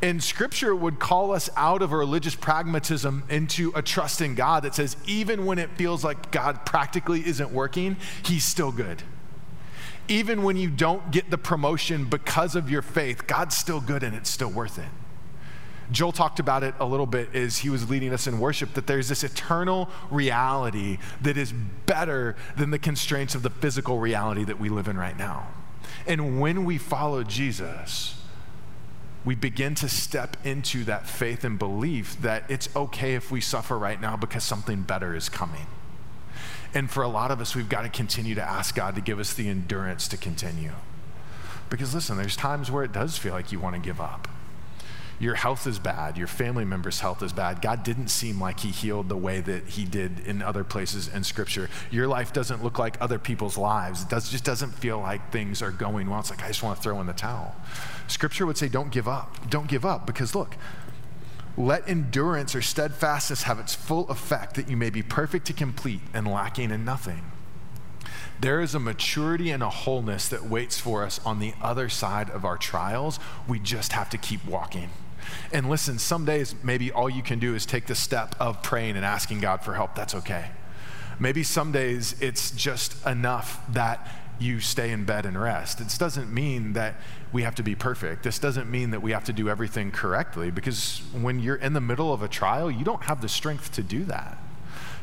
And 0.04 0.24
scripture 0.24 0.76
would 0.76 1.00
call 1.00 1.32
us 1.32 1.50
out 1.56 1.84
of 1.84 1.92
a 1.92 1.98
religious 1.98 2.34
pragmatism 2.34 3.24
into 3.30 3.72
a 3.76 3.84
trust 3.84 4.22
in 4.22 4.34
God 4.34 4.64
that 4.64 4.74
says, 4.74 4.98
even 5.06 5.46
when 5.46 5.60
it 5.60 5.70
feels 5.76 6.04
like 6.04 6.32
God 6.32 6.66
practically 6.66 7.26
isn't 7.26 7.52
working, 7.52 7.98
He's 8.26 8.44
still 8.44 8.72
good. 8.72 9.04
Even 10.08 10.42
when 10.42 10.58
you 10.58 10.70
don't 10.72 11.12
get 11.12 11.30
the 11.30 11.38
promotion 11.38 12.06
because 12.06 12.56
of 12.56 12.70
your 12.70 12.82
faith, 12.82 13.28
God's 13.28 13.56
still 13.56 13.80
good 13.80 14.02
and 14.02 14.16
it's 14.16 14.30
still 14.30 14.50
worth 14.50 14.80
it. 14.80 14.90
Joel 15.92 16.14
talked 16.14 16.40
about 16.40 16.64
it 16.64 16.74
a 16.80 16.86
little 16.86 17.06
bit 17.06 17.36
as 17.36 17.60
he 17.60 17.70
was 17.70 17.90
leading 17.90 18.14
us 18.14 18.26
in 18.26 18.40
worship 18.40 18.74
that 18.76 18.88
there's 18.88 19.10
this 19.10 19.24
eternal 19.24 19.90
reality 20.10 21.00
that 21.22 21.38
is 21.38 21.54
better 21.86 22.36
than 22.56 22.72
the 22.72 22.80
constraints 22.80 23.36
of 23.36 23.44
the 23.44 23.50
physical 23.50 24.00
reality 24.00 24.44
that 24.46 24.60
we 24.60 24.70
live 24.70 24.88
in 24.88 24.98
right 24.98 25.18
now. 25.18 25.48
And 26.08 26.40
when 26.40 26.64
we 26.64 26.78
follow 26.78 27.24
Jesus, 27.24 28.22
we 29.26 29.36
begin 29.36 29.76
to 29.76 29.90
step 29.90 30.38
into 30.46 30.84
that 30.86 31.08
faith 31.08 31.44
and 31.44 31.60
belief 31.60 32.20
that 32.22 32.50
it's 32.50 32.74
okay 32.76 33.16
if 33.16 33.30
we 33.30 33.42
suffer 33.42 33.78
right 33.78 34.00
now 34.00 34.16
because 34.16 34.44
something 34.44 34.84
better 34.84 35.14
is 35.14 35.28
coming. 35.28 35.68
And 36.74 36.90
for 36.90 37.04
a 37.04 37.10
lot 37.10 37.32
of 37.32 37.42
us, 37.42 37.54
we've 37.54 37.68
got 37.68 37.82
to 37.82 37.90
continue 37.90 38.34
to 38.36 38.42
ask 38.42 38.76
God 38.76 38.96
to 38.96 39.02
give 39.02 39.20
us 39.20 39.34
the 39.34 39.50
endurance 39.50 40.08
to 40.08 40.18
continue. 40.18 40.72
Because 41.70 41.94
listen, 41.94 42.18
there's 42.18 42.38
times 42.38 42.72
where 42.72 42.84
it 42.84 42.94
does 42.94 43.18
feel 43.18 43.34
like 43.34 43.52
you 43.52 43.60
want 43.60 43.76
to 43.76 43.82
give 43.82 44.00
up 44.00 44.30
your 45.22 45.36
health 45.36 45.68
is 45.68 45.78
bad, 45.78 46.18
your 46.18 46.26
family 46.26 46.66
member's 46.66 47.00
health 47.00 47.22
is 47.22 47.32
bad. 47.32 47.62
God 47.62 47.84
didn't 47.84 48.08
seem 48.08 48.42
like 48.42 48.62
He 48.62 48.70
healed 48.70 49.08
the 49.08 49.16
way 49.16 49.40
that 49.40 49.68
He 49.70 49.86
did 49.86 50.20
in 50.26 50.42
other 50.42 50.64
places 50.64 51.08
in 51.08 51.24
Scripture. 51.24 51.70
Your 51.92 52.08
life 52.08 52.34
doesn't 52.34 52.64
look 52.64 52.80
like 52.80 52.98
other 53.00 53.20
people's 53.20 53.56
lives. 53.56 54.02
It 54.02 54.10
does, 54.10 54.32
just 54.32 54.44
doesn't 54.44 54.72
feel 54.72 55.00
like 55.00 55.32
things 55.32 55.62
are 55.62 55.70
going 55.70 56.10
well. 56.10 56.20
It's 56.20 56.32
like, 56.32 56.44
I 56.44 56.48
just 56.48 56.64
want 56.64 56.78
to 56.78 56.82
throw 56.82 57.00
in 57.00 57.06
the 57.06 57.14
towel. 57.14 57.56
Scripture 58.08 58.48
would 58.48 58.58
say, 58.58 58.68
don't 58.68 58.92
give 58.92 59.08
up. 59.08 59.48
Don't 59.48 59.68
give 59.68 59.86
up 59.86 60.08
because 60.08 60.34
look, 60.34 60.58
let 61.56 61.88
endurance 61.88 62.56
or 62.56 62.64
steadfastness 62.64 63.44
have 63.44 63.60
its 63.60 63.76
full 63.76 64.10
effect 64.10 64.56
that 64.56 64.70
you 64.70 64.76
may 64.76 64.90
be 64.90 65.04
perfect 65.04 65.46
to 65.48 65.54
complete 65.54 66.02
and 66.16 66.28
lacking 66.28 66.72
in 66.72 66.84
nothing. 66.84 67.32
There 68.40 68.60
is 68.60 68.74
a 68.74 68.80
maturity 68.80 69.52
and 69.52 69.62
a 69.62 69.70
wholeness 69.70 70.28
that 70.30 70.46
waits 70.46 70.80
for 70.80 71.04
us 71.04 71.24
on 71.24 71.38
the 71.38 71.54
other 71.62 71.90
side 71.90 72.32
of 72.32 72.44
our 72.44 72.58
trials. 72.58 73.20
We 73.48 73.60
just 73.60 73.92
have 73.92 74.10
to 74.10 74.18
keep 74.18 74.44
walking. 74.44 74.90
And 75.52 75.70
listen, 75.70 76.00
some 76.00 76.26
days 76.26 76.56
maybe 76.64 76.92
all 76.92 77.10
you 77.10 77.24
can 77.24 77.40
do 77.40 77.56
is 77.56 77.66
take 77.66 77.88
the 77.88 77.96
step 77.96 78.36
of 78.40 78.62
praying 78.64 78.96
and 78.96 79.06
asking 79.06 79.40
God 79.40 79.64
for 79.64 79.74
help. 79.74 79.96
That's 79.96 80.16
okay. 80.16 80.52
Maybe 81.20 81.44
some 81.44 81.72
days 81.72 82.16
it's 82.20 82.52
just 82.52 83.06
enough 83.06 83.62
that 83.74 84.08
you 84.40 84.60
stay 84.60 84.90
in 84.90 85.06
bed 85.06 85.26
and 85.26 85.40
rest. 85.40 85.78
This 85.78 85.98
doesn't 85.98 86.34
mean 86.34 86.74
that 86.74 86.96
we 87.32 87.44
have 87.44 87.54
to 87.56 87.64
be 87.64 87.76
perfect. 87.76 88.24
This 88.24 88.40
doesn't 88.40 88.70
mean 88.70 88.90
that 88.92 89.02
we 89.02 89.12
have 89.12 89.24
to 89.26 89.34
do 89.34 89.48
everything 89.48 89.92
correctly 89.92 90.50
because 90.50 91.02
when 91.14 91.40
you're 91.40 91.56
in 91.56 91.74
the 91.74 91.82
middle 91.82 92.12
of 92.12 92.24
a 92.24 92.28
trial, 92.28 92.72
you 92.72 92.84
don't 92.84 93.04
have 93.04 93.22
the 93.22 93.30
strength 93.30 93.72
to 93.74 93.84
do 93.84 94.04
that. 94.06 94.38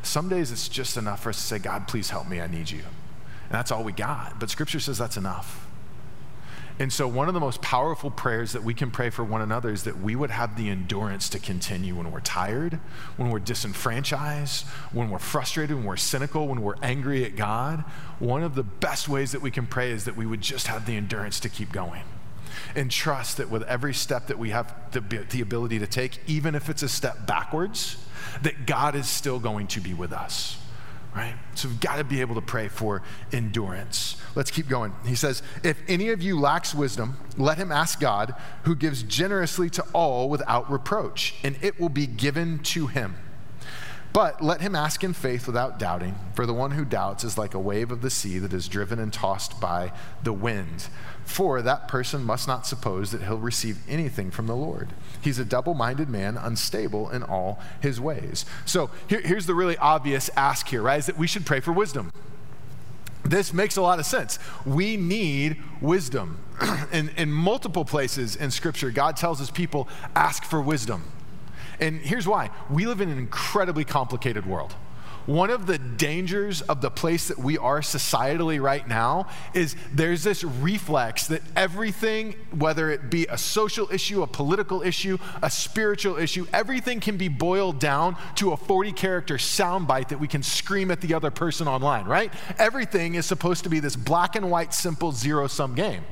Some 0.02 0.28
days 0.28 0.50
it's 0.50 0.68
just 0.68 0.96
enough 0.96 1.22
for 1.22 1.30
us 1.30 1.36
to 1.36 1.42
say, 1.42 1.58
God, 1.58 1.86
please 1.86 2.10
help 2.10 2.28
me, 2.28 2.40
I 2.40 2.48
need 2.48 2.70
you. 2.70 2.78
And 2.78 3.52
that's 3.52 3.70
all 3.70 3.84
we 3.84 3.92
got. 3.92 4.40
But 4.40 4.50
scripture 4.50 4.80
says 4.80 4.98
that's 4.98 5.16
enough. 5.16 5.67
And 6.80 6.92
so, 6.92 7.08
one 7.08 7.26
of 7.26 7.34
the 7.34 7.40
most 7.40 7.60
powerful 7.60 8.10
prayers 8.10 8.52
that 8.52 8.62
we 8.62 8.72
can 8.72 8.92
pray 8.92 9.10
for 9.10 9.24
one 9.24 9.40
another 9.40 9.70
is 9.70 9.82
that 9.82 10.00
we 10.00 10.14
would 10.14 10.30
have 10.30 10.56
the 10.56 10.68
endurance 10.68 11.28
to 11.30 11.40
continue 11.40 11.96
when 11.96 12.12
we're 12.12 12.20
tired, 12.20 12.78
when 13.16 13.30
we're 13.30 13.40
disenfranchised, 13.40 14.64
when 14.92 15.10
we're 15.10 15.18
frustrated, 15.18 15.76
when 15.76 15.84
we're 15.84 15.96
cynical, 15.96 16.46
when 16.46 16.62
we're 16.62 16.76
angry 16.80 17.24
at 17.24 17.34
God. 17.34 17.80
One 18.20 18.44
of 18.44 18.54
the 18.54 18.62
best 18.62 19.08
ways 19.08 19.32
that 19.32 19.42
we 19.42 19.50
can 19.50 19.66
pray 19.66 19.90
is 19.90 20.04
that 20.04 20.16
we 20.16 20.24
would 20.24 20.40
just 20.40 20.68
have 20.68 20.86
the 20.86 20.96
endurance 20.96 21.40
to 21.40 21.48
keep 21.48 21.72
going 21.72 22.02
and 22.76 22.90
trust 22.90 23.38
that 23.38 23.50
with 23.50 23.62
every 23.64 23.94
step 23.94 24.28
that 24.28 24.38
we 24.38 24.50
have 24.50 24.72
the, 24.92 25.00
the 25.30 25.40
ability 25.40 25.80
to 25.80 25.86
take, 25.86 26.20
even 26.28 26.54
if 26.54 26.68
it's 26.68 26.82
a 26.82 26.88
step 26.88 27.26
backwards, 27.26 27.96
that 28.42 28.66
God 28.66 28.94
is 28.94 29.08
still 29.08 29.40
going 29.40 29.66
to 29.68 29.80
be 29.80 29.94
with 29.94 30.12
us 30.12 30.58
right? 31.14 31.34
So 31.54 31.68
we've 31.68 31.80
got 31.80 31.96
to 31.96 32.04
be 32.04 32.20
able 32.20 32.34
to 32.36 32.40
pray 32.40 32.68
for 32.68 33.02
endurance. 33.32 34.16
Let's 34.34 34.50
keep 34.50 34.68
going. 34.68 34.92
He 35.04 35.14
says, 35.14 35.42
If 35.62 35.78
any 35.88 36.10
of 36.10 36.22
you 36.22 36.38
lacks 36.38 36.74
wisdom, 36.74 37.16
let 37.36 37.58
him 37.58 37.72
ask 37.72 38.00
God, 38.00 38.34
who 38.64 38.76
gives 38.76 39.02
generously 39.02 39.70
to 39.70 39.82
all 39.92 40.28
without 40.28 40.70
reproach, 40.70 41.34
and 41.42 41.56
it 41.62 41.80
will 41.80 41.88
be 41.88 42.06
given 42.06 42.60
to 42.60 42.86
him. 42.86 43.16
But 44.18 44.42
let 44.42 44.60
him 44.60 44.74
ask 44.74 45.04
in 45.04 45.12
faith 45.12 45.46
without 45.46 45.78
doubting, 45.78 46.16
for 46.34 46.44
the 46.44 46.52
one 46.52 46.72
who 46.72 46.84
doubts 46.84 47.22
is 47.22 47.38
like 47.38 47.54
a 47.54 47.58
wave 47.60 47.92
of 47.92 48.02
the 48.02 48.10
sea 48.10 48.40
that 48.40 48.52
is 48.52 48.66
driven 48.66 48.98
and 48.98 49.12
tossed 49.12 49.60
by 49.60 49.92
the 50.24 50.32
wind. 50.32 50.88
For 51.24 51.62
that 51.62 51.86
person 51.86 52.24
must 52.24 52.48
not 52.48 52.66
suppose 52.66 53.12
that 53.12 53.22
he'll 53.22 53.38
receive 53.38 53.78
anything 53.88 54.32
from 54.32 54.48
the 54.48 54.56
Lord. 54.56 54.88
He's 55.20 55.38
a 55.38 55.44
double 55.44 55.72
minded 55.72 56.08
man, 56.08 56.36
unstable 56.36 57.08
in 57.10 57.22
all 57.22 57.60
his 57.80 58.00
ways. 58.00 58.44
So 58.64 58.90
here, 59.06 59.20
here's 59.20 59.46
the 59.46 59.54
really 59.54 59.78
obvious 59.78 60.30
ask 60.36 60.66
here, 60.66 60.82
right? 60.82 60.98
Is 60.98 61.06
that 61.06 61.16
we 61.16 61.28
should 61.28 61.46
pray 61.46 61.60
for 61.60 61.70
wisdom. 61.70 62.10
This 63.24 63.52
makes 63.52 63.76
a 63.76 63.82
lot 63.82 64.00
of 64.00 64.04
sense. 64.04 64.40
We 64.66 64.96
need 64.96 65.62
wisdom. 65.80 66.40
in, 66.92 67.10
in 67.10 67.30
multiple 67.30 67.84
places 67.84 68.34
in 68.34 68.50
Scripture, 68.50 68.90
God 68.90 69.16
tells 69.16 69.38
his 69.38 69.52
people, 69.52 69.88
ask 70.16 70.42
for 70.42 70.60
wisdom. 70.60 71.04
And 71.80 72.00
here's 72.00 72.26
why 72.26 72.50
we 72.70 72.86
live 72.86 73.00
in 73.00 73.08
an 73.08 73.18
incredibly 73.18 73.84
complicated 73.84 74.46
world. 74.46 74.74
One 75.28 75.50
of 75.50 75.66
the 75.66 75.76
dangers 75.76 76.62
of 76.62 76.80
the 76.80 76.90
place 76.90 77.28
that 77.28 77.36
we 77.36 77.58
are 77.58 77.80
societally 77.80 78.62
right 78.62 78.88
now 78.88 79.28
is 79.52 79.76
there's 79.92 80.24
this 80.24 80.42
reflex 80.42 81.26
that 81.26 81.42
everything, 81.54 82.34
whether 82.56 82.88
it 82.90 83.10
be 83.10 83.26
a 83.26 83.36
social 83.36 83.92
issue, 83.92 84.22
a 84.22 84.26
political 84.26 84.80
issue, 84.80 85.18
a 85.42 85.50
spiritual 85.50 86.16
issue, 86.16 86.46
everything 86.50 86.98
can 86.98 87.18
be 87.18 87.28
boiled 87.28 87.78
down 87.78 88.16
to 88.36 88.52
a 88.52 88.56
40 88.56 88.92
character 88.92 89.34
soundbite 89.34 90.08
that 90.08 90.18
we 90.18 90.28
can 90.28 90.42
scream 90.42 90.90
at 90.90 91.02
the 91.02 91.12
other 91.12 91.30
person 91.30 91.68
online, 91.68 92.06
right? 92.06 92.32
Everything 92.56 93.14
is 93.14 93.26
supposed 93.26 93.64
to 93.64 93.68
be 93.68 93.80
this 93.80 93.96
black 93.96 94.34
and 94.34 94.50
white, 94.50 94.72
simple 94.72 95.12
zero 95.12 95.46
sum 95.46 95.74
game. 95.74 96.04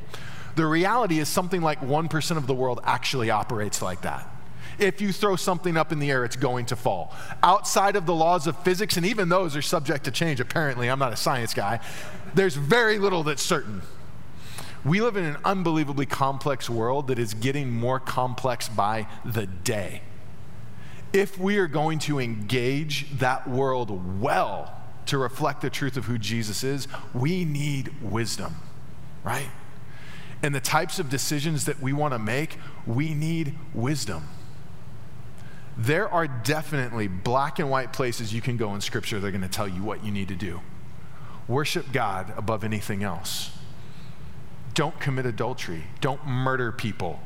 The 0.57 0.67
reality 0.67 1.21
is 1.21 1.31
something 1.31 1.63
like 1.63 1.81
1% 1.81 2.37
of 2.37 2.47
the 2.47 2.55
world 2.55 2.81
actually 2.85 3.31
operates 3.31 3.81
like 3.81 4.03
that. 4.03 4.31
If 4.79 5.01
you 5.01 5.13
throw 5.13 5.37
something 5.37 5.77
up 5.77 5.93
in 5.93 5.99
the 5.99 6.11
air, 6.11 6.25
it's 6.25 6.37
going 6.37 6.67
to 6.67 6.77
fall. 6.77 7.15
Outside 7.43 7.97
of 7.97 8.05
the 8.05 8.15
laws 8.15 8.47
of 8.47 8.59
physics, 8.63 8.97
and 8.97 9.07
even 9.07 9.29
those 9.29 9.57
are 9.57 9.63
subject 9.63 10.05
to 10.05 10.11
change, 10.11 10.41
apparently, 10.41 10.89
I'm 10.89 10.99
not 10.99 11.13
a 11.13 11.17
science 11.17 11.55
guy, 11.55 11.81
there's 12.35 12.57
very 12.57 12.99
little 12.99 13.23
that's 13.23 13.43
certain. 13.43 13.83
We 14.85 15.01
live 15.01 15.17
in 15.17 15.25
an 15.25 15.39
unbelievably 15.45 16.07
complex 16.07 16.69
world 16.69 17.09
that 17.09 17.19
is 17.19 17.35
getting 17.35 17.71
more 17.71 17.99
complex 17.99 18.69
by 18.69 19.09
the 19.25 19.47
day. 19.47 20.03
If 21.13 21.39
we 21.39 21.57
are 21.57 21.67
going 21.67 21.99
to 22.01 22.21
engage 22.21 23.19
that 23.19 23.49
world 23.49 24.21
well 24.21 24.73
to 25.07 25.19
reflect 25.19 25.63
the 25.63 25.71
truth 25.71 25.97
of 25.97 26.05
who 26.05 26.19
Jesus 26.19 26.63
is, 26.63 26.87
we 27.15 27.45
need 27.45 28.03
wisdom, 28.03 28.57
right? 29.25 29.49
And 30.43 30.55
the 30.55 30.61
types 30.61 30.99
of 30.99 31.09
decisions 31.09 31.65
that 31.65 31.81
we 31.81 31.93
want 31.93 32.13
to 32.13 32.19
make, 32.19 32.59
we 32.87 33.15
need 33.15 33.55
wisdom 33.73 34.29
there 35.77 36.09
are 36.09 36.27
definitely 36.27 37.07
black 37.07 37.59
and 37.59 37.71
white 37.71 37.93
places 37.93 38.33
you 38.33 38.41
can 38.41 38.57
go 38.57 38.75
in 38.75 38.81
Scripture 38.81 39.21
that 39.21 39.27
are 39.27 39.31
going 39.31 39.43
to 39.43 39.49
tell 39.49 39.69
you 39.69 39.83
what 39.83 40.05
you 40.05 40.11
need 40.11 40.29
to 40.29 40.35
do. 40.35 40.61
Worship 41.49 41.93
God 41.93 42.33
above 42.37 42.65
anything 42.65 43.03
else. 43.03 43.51
Don't 44.75 44.99
commit 44.99 45.27
adultery. 45.27 45.85
Don't 46.01 46.27
murder 46.27 46.73
people. 46.73 47.21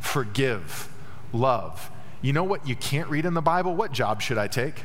Forgive. 0.00 0.88
Love. 1.32 1.90
You 2.22 2.32
know 2.32 2.44
what 2.44 2.66
you 2.66 2.76
can't 2.76 3.08
read 3.08 3.24
in 3.24 3.34
the 3.34 3.42
Bible? 3.42 3.74
What 3.74 3.92
job 3.92 4.22
should 4.22 4.38
I 4.38 4.48
take? 4.48 4.84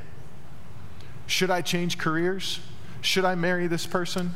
Should 1.27 1.49
I 1.49 1.61
change 1.61 1.97
careers? 1.97 2.59
Should 3.01 3.25
I 3.25 3.35
marry 3.35 3.67
this 3.67 3.87
person? 3.87 4.31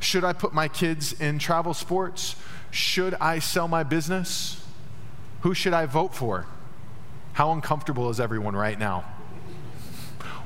Should 0.00 0.24
I 0.24 0.32
put 0.32 0.52
my 0.52 0.68
kids 0.68 1.12
in 1.12 1.38
travel 1.38 1.74
sports? 1.74 2.34
Should 2.70 3.14
I 3.14 3.38
sell 3.38 3.68
my 3.68 3.82
business? 3.82 4.64
Who 5.42 5.54
should 5.54 5.72
I 5.72 5.86
vote 5.86 6.14
for? 6.14 6.46
How 7.32 7.52
uncomfortable 7.52 8.10
is 8.10 8.20
everyone 8.20 8.54
right 8.54 8.78
now? 8.78 9.04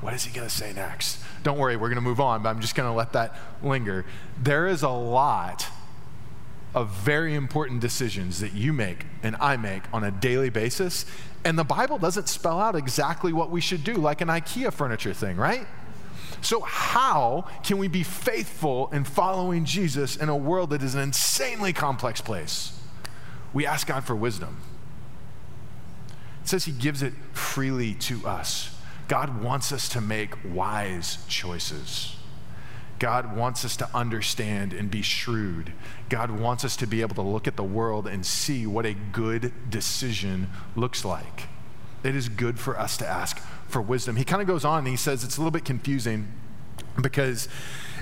What 0.01 0.15
is 0.15 0.25
he 0.25 0.33
going 0.33 0.49
to 0.49 0.55
say 0.55 0.73
next? 0.73 1.19
Don't 1.43 1.59
worry, 1.59 1.77
we're 1.77 1.89
going 1.89 1.97
to 1.97 2.01
move 2.03 2.21
on, 2.21 2.43
but 2.43 2.51
I'm 2.51 2.61
just 2.61 2.75
going 2.75 2.89
to 2.89 2.95
let 2.95 3.13
that 3.13 3.37
linger. 3.63 4.05
There 4.41 4.67
is 4.67 4.83
a 4.83 4.91
lot 4.91 5.67
of 6.75 6.91
very 6.91 7.35
important 7.35 7.81
decisions 7.81 8.41
that 8.41 8.53
you 8.53 8.73
make 8.73 9.07
and 9.23 9.35
I 9.41 9.57
make 9.57 9.83
on 9.93 10.05
a 10.05 10.11
daily 10.11 10.51
basis, 10.51 11.07
and 11.45 11.59
the 11.59 11.65
Bible 11.65 11.99
doesn't 11.99 12.29
spell 12.29 12.61
out 12.61 12.77
exactly 12.77 13.33
what 13.33 13.51
we 13.51 13.61
should 13.61 13.83
do, 13.83 13.95
like 13.95 14.21
an 14.21 14.29
IKEA 14.29 14.73
furniture 14.73 15.15
thing, 15.15 15.37
right? 15.37 15.67
So, 16.43 16.61
how 16.61 17.47
can 17.65 17.79
we 17.79 17.89
be 17.89 18.03
faithful 18.03 18.91
in 18.93 19.05
following 19.05 19.65
Jesus 19.65 20.17
in 20.17 20.29
a 20.29 20.37
world 20.37 20.71
that 20.71 20.83
is 20.83 20.95
an 20.95 21.01
insanely 21.01 21.73
complex 21.73 22.21
place? 22.21 22.79
We 23.55 23.65
ask 23.65 23.87
God 23.87 24.05
for 24.05 24.15
wisdom. 24.15 24.59
It 26.47 26.51
says 26.51 26.65
he 26.65 26.71
gives 26.71 27.03
it 27.03 27.13
freely 27.33 27.95
to 27.95 28.25
us. 28.25 28.71
God 29.09 29.43
wants 29.43 29.73
us 29.73 29.89
to 29.89 30.01
make 30.01 30.31
wise 30.45 31.19
choices. 31.27 32.15
God 33.01 33.37
wants 33.37 33.65
us 33.65 33.77
to 33.79 33.91
understand 33.93 34.73
and 34.73 34.89
be 34.89 35.03
shrewd. 35.03 35.73
God 36.09 36.31
wants 36.31 36.65
us 36.65 36.77
to 36.77 36.87
be 36.87 37.01
able 37.01 37.17
to 37.17 37.23
look 37.23 37.49
at 37.49 37.57
the 37.57 37.65
world 37.65 38.07
and 38.07 38.25
see 38.25 38.65
what 38.65 38.87
a 38.87 38.95
good 38.95 39.53
decision 39.69 40.49
looks 40.77 41.05
like. 41.05 41.49
It 42.05 42.15
is 42.15 42.29
good 42.29 42.61
for 42.61 42.79
us 42.79 42.97
to 42.99 43.07
ask 43.09 43.41
for 43.67 43.83
wisdom. 43.83 44.15
He 44.15 44.23
kind 44.23 44.41
of 44.41 44.47
goes 44.47 44.65
on 44.65 44.79
and 44.79 44.87
he 44.87 44.97
says 44.97 45.25
it's 45.25 45.39
a 45.39 45.41
little 45.41 45.51
bit 45.51 45.65
confusing 45.65 46.29
because 47.03 47.49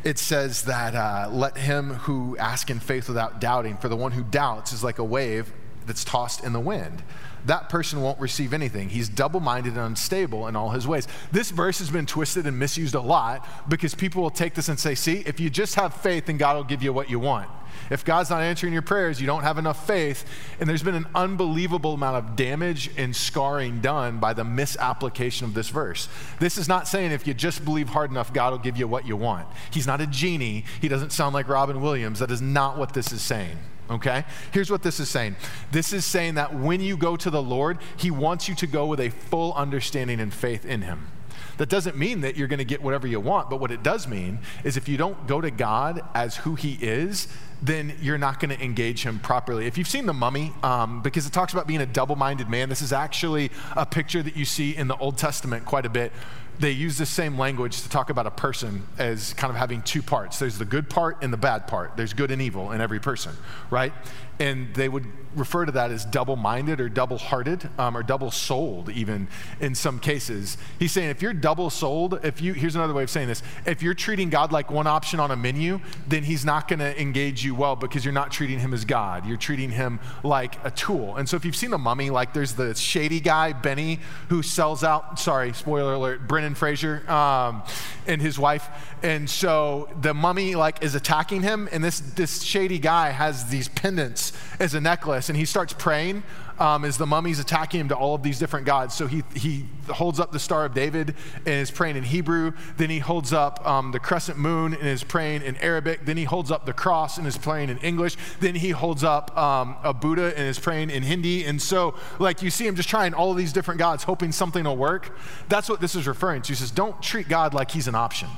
it 0.05 0.19
says 0.19 0.65
that 0.65 0.95
uh, 0.95 1.31
let 1.33 1.57
him 1.57 1.95
who 1.95 2.37
ask 2.37 2.69
in 2.69 2.79
faith 2.79 3.09
without 3.09 3.41
doubting, 3.41 3.79
for 3.79 3.89
the 3.89 3.97
one 3.97 4.13
who 4.13 4.23
doubts 4.23 4.71
is 4.71 4.85
like 4.85 4.99
a 4.99 5.05
wave 5.05 5.51
that's 5.87 6.05
tossed 6.05 6.45
in 6.45 6.53
the 6.53 6.61
wind 6.61 7.03
that 7.47 7.69
person 7.69 8.01
won't 8.01 8.19
receive 8.21 8.53
anything. 8.53 8.89
He's 8.89 9.09
double 9.09 9.41
minded 9.41 9.75
and 9.75 9.83
unstable 9.83 10.49
in 10.49 10.57
all 10.57 10.71
his 10.71 10.87
ways. 10.87 11.07
This 11.33 11.51
verse 11.51 11.79
has 11.79 11.91
been 11.91 12.07
twisted 12.07 12.47
and 12.47 12.59
misused 12.59 12.95
a 12.95 13.01
lot 13.01 13.47
because 13.69 13.95
people 13.95 14.23
will 14.23 14.31
take 14.31 14.55
this 14.55 14.69
and 14.69 14.79
say, 14.79 14.95
see, 14.95 15.23
if 15.27 15.41
you 15.41 15.51
just 15.51 15.75
have 15.75 15.95
faith, 15.95 16.27
then 16.27 16.37
God 16.37 16.57
will 16.57 16.65
give 16.65 16.83
you 16.83 16.93
what 16.93 17.11
you 17.11 17.19
want. 17.19 17.51
If 17.91 18.05
God's 18.05 18.31
not 18.31 18.41
answering 18.41 18.73
your 18.73 18.83
prayers, 18.83 19.21
you 19.21 19.27
don't 19.27 19.43
have 19.43 19.59
enough 19.59 19.87
faith. 19.87 20.25
And 20.59 20.69
there's 20.69 20.83
been 20.83 20.95
an 20.95 21.07
unbelievable 21.15 21.95
amount 21.95 22.17
of 22.17 22.37
damage 22.37 22.91
and 22.97 23.15
scarring 23.15 23.81
done 23.81 24.19
by 24.19 24.33
the 24.33 24.45
misapplication 24.45 25.47
of 25.47 25.55
this 25.55 25.69
verse. 25.69 26.09
This 26.41 26.57
is 26.57 26.69
not 26.69 26.89
saying 26.89 27.11
if 27.11 27.27
you 27.27 27.35
just 27.35 27.65
believe 27.65 27.89
hard 27.89 28.11
enough, 28.11 28.33
God 28.33 28.53
will 28.53 28.59
give 28.59 28.77
you 28.77 28.89
what 28.89 29.07
you 29.07 29.17
want. 29.17 29.47
He's 29.71 29.87
not 29.87 30.01
a 30.01 30.07
genie. 30.07 30.65
He 30.81 30.89
doesn't 30.89 31.11
sound 31.11 31.35
like 31.35 31.49
Robin 31.49 31.81
Williams. 31.81 32.21
That 32.21 32.31
is 32.31 32.41
not 32.41 32.79
what 32.79 32.95
this 32.95 33.13
is 33.13 33.21
saying 33.21 33.59
okay? 33.91 34.25
Here's 34.53 34.71
what 34.71 34.83
this 34.83 35.01
is 35.01 35.09
saying 35.09 35.37
this 35.73 35.93
is 35.93 36.05
saying 36.05 36.35
that 36.35 36.55
when 36.55 36.81
you 36.81 36.97
go 36.97 37.17
to 37.17 37.31
the 37.31 37.43
Lord, 37.43 37.79
He 37.97 38.11
wants 38.11 38.49
you 38.49 38.55
to 38.57 38.67
go 38.67 38.87
with 38.87 39.01
a 39.01 39.11
full 39.11 39.53
understanding 39.55 40.21
and 40.21 40.33
faith 40.33 40.65
in 40.65 40.83
Him. 40.83 41.09
That 41.57 41.69
doesn't 41.69 41.97
mean 41.97 42.23
that 42.23 42.37
you're 42.37 42.49
going 42.49 42.59
to 42.59 42.65
get 42.65 42.83
whatever 42.83 43.07
you 43.07 43.21
want, 43.21 43.49
but 43.49 43.61
what 43.61 43.71
it 43.71 43.83
does 43.83 44.09
mean 44.09 44.41
is 44.65 44.77
if 44.77 44.89
you 44.89 44.97
don't 44.97 45.27
go 45.27 45.41
to 45.41 45.51
God 45.51 46.01
as 46.15 46.37
who 46.37 46.57
He 46.57 46.79
is, 46.81 47.29
then 47.63 47.95
you're 48.01 48.19
not 48.19 48.41
going 48.41 48.57
to 48.57 48.63
engage 48.63 49.05
Him 49.05 49.21
properly. 49.21 49.67
If 49.67 49.79
you've 49.79 49.89
seen 49.89 50.07
The 50.07 50.13
Mummy, 50.13 50.53
um, 50.63 51.01
because 51.01 51.27
it 51.27 51.33
talks 51.33 51.53
about 51.53 51.67
being 51.67 51.81
a 51.81 51.87
double 51.87 52.17
minded 52.17 52.49
man, 52.49 52.69
this 52.69 52.83
is 52.83 52.93
actually 52.93 53.51
a 53.77 53.87
picture 53.87 54.23
that 54.23 54.37
you 54.37 54.45
see 54.45 54.77
in 54.77 54.89
the 54.89 54.97
Old 54.97 55.17
Testament 55.17 55.65
quite 55.65 55.87
a 55.87 55.91
bit. 55.91 56.13
They 56.61 56.71
use 56.71 56.99
the 56.99 57.07
same 57.07 57.39
language 57.39 57.83
to 57.83 57.89
talk 57.89 58.11
about 58.11 58.27
a 58.27 58.31
person 58.31 58.87
as 58.99 59.35
kind 59.35 59.51
of 59.51 59.57
having 59.57 59.83
two 59.83 60.03
parts. 60.03 60.39
There's 60.39 60.59
the 60.59 60.65
good 60.65 60.89
part 60.89 61.23
and 61.23 61.33
the 61.33 61.37
bad 61.37 61.67
part. 61.67 61.97
There's 61.97 62.13
good 62.13 62.31
and 62.31 62.41
evil 62.41 62.73
in 62.73 62.81
every 62.81 63.01
person, 63.01 63.37
right? 63.71 63.93
And 64.39 64.75
they 64.75 64.89
would 64.89 65.07
refer 65.37 65.65
to 65.65 65.73
that 65.73 65.91
as 65.91 66.05
double 66.05 66.37
minded 66.37 66.81
or 66.81 66.89
double 66.89 67.19
hearted 67.19 67.69
um, 67.79 67.97
or 67.97 68.03
double 68.03 68.31
souled, 68.31 68.91
even 68.91 69.29
in 69.61 69.75
some 69.75 69.99
cases. 69.99 70.57
He's 70.79 70.93
saying 70.93 71.11
if 71.11 71.23
you're 71.23 71.33
double 71.33 71.71
souled, 71.71 72.25
if 72.25 72.41
you, 72.41 72.53
here's 72.53 72.77
another 72.77 72.95
way 72.95 73.03
of 73.03 73.11
saying 73.11 73.29
this 73.29 73.43
if 73.67 73.83
you're 73.83 73.95
treating 73.95 74.31
God 74.31 74.53
like 74.53 74.71
one 74.71 74.87
option 74.87 75.21
on 75.21 75.31
a 75.31 75.37
menu, 75.37 75.81
then 76.09 76.23
he's 76.23 76.45
not 76.45 76.69
going 76.69 76.79
to 76.79 77.01
engage 77.01 77.45
you 77.45 77.55
well 77.55 77.77
because 77.77 78.05
you're 78.05 78.15
not 78.15 78.31
treating 78.31 78.59
him 78.59 78.73
as 78.73 78.85
God. 78.85 79.27
You're 79.27 79.37
treating 79.37 79.71
him 79.71 80.01
like 80.23 80.65
a 80.65 80.71
tool. 80.71 81.17
And 81.17 81.29
so 81.29 81.37
if 81.37 81.45
you've 81.45 81.57
seen 81.57 81.71
the 81.71 81.79
mummy, 81.79 82.11
like 82.11 82.33
there's 82.33 82.55
the 82.55 82.75
shady 82.75 83.21
guy, 83.21 83.53
Benny, 83.53 84.01
who 84.29 84.43
sells 84.43 84.85
out, 84.85 85.19
sorry, 85.19 85.53
spoiler 85.53 85.95
alert, 85.95 86.27
Brendan 86.29 86.55
Fraser 86.55 87.09
um, 87.11 87.63
and 88.07 88.21
his 88.21 88.39
wife. 88.39 88.69
And 89.03 89.29
so 89.29 89.89
the 90.01 90.15
mummy 90.15 90.55
like 90.55 90.83
is 90.83 90.95
attacking 90.95 91.43
him, 91.43 91.69
and 91.73 91.83
this, 91.83 92.01
this 92.01 92.43
shady 92.43 92.79
guy 92.79 93.11
has 93.11 93.47
these 93.47 93.69
pendants 93.69 94.24
as 94.59 94.75
a 94.75 94.81
necklace, 94.81 95.29
and 95.29 95.37
he 95.37 95.45
starts 95.45 95.73
praying 95.73 96.23
um, 96.59 96.85
as 96.85 96.97
the 96.99 97.07
mummy's 97.07 97.41
attacking 97.41 97.81
him 97.81 97.89
to 97.89 97.97
all 97.97 98.15
of 98.15 98.23
these 98.23 98.39
different 98.39 98.67
gods. 98.67 98.95
So 98.95 99.07
he, 99.07 99.23
he 99.35 99.67
holds 99.89 100.21
up 100.21 100.33
the 100.33 100.39
Star 100.39 100.65
of 100.65 100.75
David 100.75 101.15
and 101.39 101.55
is 101.55 101.71
praying 101.71 101.97
in 101.97 102.05
Hebrew. 102.05 102.53
Then 102.77 102.91
he 102.91 103.01
holds 103.01 103.33
up 103.33 103.67
um, 103.67 103.93
the 103.93 103.99
crescent 103.99 104.39
moon 104.39 104.75
and 104.75 104.87
is 104.87 105.03
praying 105.03 105.43
in 105.43 105.57
Arabic. 105.57 106.05
Then 106.05 106.17
he 106.17 106.25
holds 106.25 106.51
up 106.51 106.67
the 106.67 106.73
cross 106.73 107.19
and 107.19 107.27
is 107.27 107.37
praying 107.37 107.71
in 107.71 107.79
English. 107.79 108.17
Then 108.41 108.55
he 108.55 108.71
holds 108.71 109.03
up 109.03 109.37
um, 109.37 109.77
a 109.83 109.93
Buddha 109.93 110.33
and 110.37 110.49
is 110.49 110.59
praying 110.59 110.91
in 110.91 111.03
Hindi. 111.03 111.45
And 111.45 111.61
so, 111.61 111.95
like, 112.19 112.43
you 112.43 112.51
see 112.51 112.67
him 112.67 112.77
just 112.77 112.89
trying 112.89 113.15
all 113.15 113.35
these 113.35 113.53
different 113.53 113.79
gods, 113.79 114.05
hoping 114.05 114.33
something 114.33 114.65
will 114.65 114.77
work. 114.77 115.17
That's 115.49 115.69
what 115.69 115.81
this 115.81 115.95
is 115.95 116.07
referring 116.07 116.43
to. 116.43 116.49
He 116.49 116.55
says, 116.55 116.71
don't 116.71 117.03
treat 117.03 117.29
God 117.29 117.55
like 117.55 117.71
he's 117.71 117.89
an 117.89 117.95
option 117.95 118.29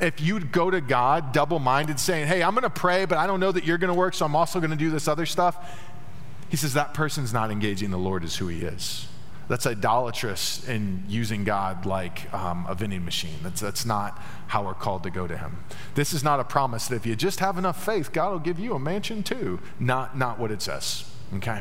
if 0.00 0.20
you'd 0.20 0.52
go 0.52 0.70
to 0.70 0.80
God 0.80 1.32
double 1.32 1.58
minded, 1.58 1.98
saying, 2.00 2.26
Hey, 2.26 2.42
I'm 2.42 2.54
going 2.54 2.62
to 2.62 2.70
pray, 2.70 3.04
but 3.04 3.18
I 3.18 3.26
don't 3.26 3.40
know 3.40 3.52
that 3.52 3.64
you're 3.64 3.78
going 3.78 3.92
to 3.92 3.98
work, 3.98 4.14
so 4.14 4.24
I'm 4.24 4.36
also 4.36 4.60
going 4.60 4.70
to 4.70 4.76
do 4.76 4.90
this 4.90 5.08
other 5.08 5.26
stuff, 5.26 5.56
he 6.48 6.56
says 6.56 6.74
that 6.74 6.94
person's 6.94 7.32
not 7.32 7.50
engaging 7.50 7.90
the 7.90 7.98
Lord 7.98 8.24
as 8.24 8.36
who 8.36 8.48
he 8.48 8.62
is. 8.62 9.08
That's 9.48 9.66
idolatrous 9.66 10.66
in 10.66 11.04
using 11.06 11.44
God 11.44 11.84
like 11.84 12.32
um, 12.32 12.64
a 12.68 12.74
vending 12.74 13.04
machine. 13.04 13.36
That's, 13.42 13.60
that's 13.60 13.84
not 13.84 14.18
how 14.46 14.64
we're 14.64 14.74
called 14.74 15.02
to 15.02 15.10
go 15.10 15.26
to 15.26 15.36
Him. 15.36 15.64
This 15.94 16.14
is 16.14 16.24
not 16.24 16.40
a 16.40 16.44
promise 16.44 16.88
that 16.88 16.96
if 16.96 17.06
you 17.06 17.14
just 17.14 17.40
have 17.40 17.58
enough 17.58 17.84
faith, 17.84 18.12
God 18.12 18.32
will 18.32 18.38
give 18.38 18.58
you 18.58 18.74
a 18.74 18.78
mansion 18.78 19.22
too. 19.22 19.60
Not, 19.78 20.16
not 20.16 20.38
what 20.38 20.50
it 20.50 20.62
says, 20.62 21.10
okay? 21.34 21.60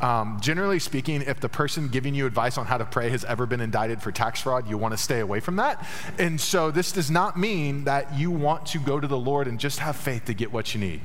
Um, 0.00 0.38
generally 0.40 0.78
speaking, 0.78 1.22
if 1.22 1.40
the 1.40 1.48
person 1.48 1.88
giving 1.88 2.14
you 2.14 2.26
advice 2.26 2.56
on 2.56 2.66
how 2.66 2.78
to 2.78 2.86
pray 2.86 3.10
has 3.10 3.24
ever 3.24 3.44
been 3.44 3.60
indicted 3.60 4.00
for 4.00 4.10
tax 4.10 4.40
fraud, 4.40 4.68
you 4.68 4.78
want 4.78 4.92
to 4.92 4.98
stay 4.98 5.20
away 5.20 5.40
from 5.40 5.56
that. 5.56 5.86
And 6.18 6.40
so 6.40 6.70
this 6.70 6.90
does 6.90 7.10
not 7.10 7.38
mean 7.38 7.84
that 7.84 8.14
you 8.14 8.30
want 8.30 8.66
to 8.66 8.78
go 8.78 8.98
to 8.98 9.06
the 9.06 9.18
Lord 9.18 9.46
and 9.46 9.60
just 9.60 9.78
have 9.80 9.96
faith 9.96 10.24
to 10.24 10.34
get 10.34 10.52
what 10.52 10.74
you 10.74 10.80
need. 10.80 11.02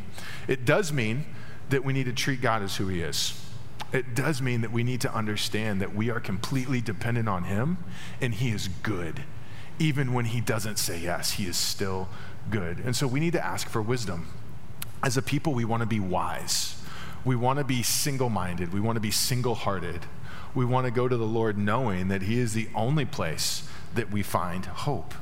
It 0.47 0.63
does 0.63 0.93
mean 0.93 1.25
that 1.69 1.83
we 1.83 1.93
need 1.93 2.05
to 2.05 2.13
treat 2.13 2.41
God 2.41 2.61
as 2.61 2.77
who 2.77 2.87
He 2.87 3.01
is. 3.01 3.41
It 3.91 4.15
does 4.15 4.41
mean 4.41 4.61
that 4.61 4.71
we 4.71 4.83
need 4.83 5.01
to 5.01 5.13
understand 5.13 5.81
that 5.81 5.95
we 5.95 6.09
are 6.09 6.19
completely 6.19 6.81
dependent 6.81 7.27
on 7.27 7.43
Him 7.43 7.77
and 8.21 8.33
He 8.33 8.49
is 8.49 8.69
good. 8.81 9.23
Even 9.77 10.13
when 10.13 10.25
He 10.25 10.39
doesn't 10.39 10.79
say 10.79 10.99
yes, 10.99 11.31
He 11.31 11.45
is 11.45 11.57
still 11.57 12.07
good. 12.49 12.79
And 12.79 12.95
so 12.95 13.07
we 13.07 13.19
need 13.19 13.33
to 13.33 13.45
ask 13.45 13.67
for 13.67 13.81
wisdom. 13.81 14.27
As 15.03 15.17
a 15.17 15.21
people, 15.21 15.53
we 15.53 15.65
want 15.65 15.81
to 15.81 15.87
be 15.87 15.99
wise. 15.99 16.74
We 17.25 17.35
want 17.35 17.59
to 17.59 17.65
be 17.65 17.83
single 17.83 18.29
minded. 18.29 18.71
We 18.71 18.79
want 18.79 18.95
to 18.95 19.01
be 19.01 19.11
single 19.11 19.55
hearted. 19.55 20.05
We 20.53 20.63
want 20.63 20.85
to 20.85 20.91
go 20.91 21.07
to 21.07 21.17
the 21.17 21.25
Lord 21.25 21.57
knowing 21.57 22.07
that 22.07 22.21
He 22.21 22.39
is 22.39 22.53
the 22.53 22.69
only 22.75 23.03
place 23.05 23.67
that 23.95 24.11
we 24.11 24.23
find 24.23 24.65
hope. 24.65 25.13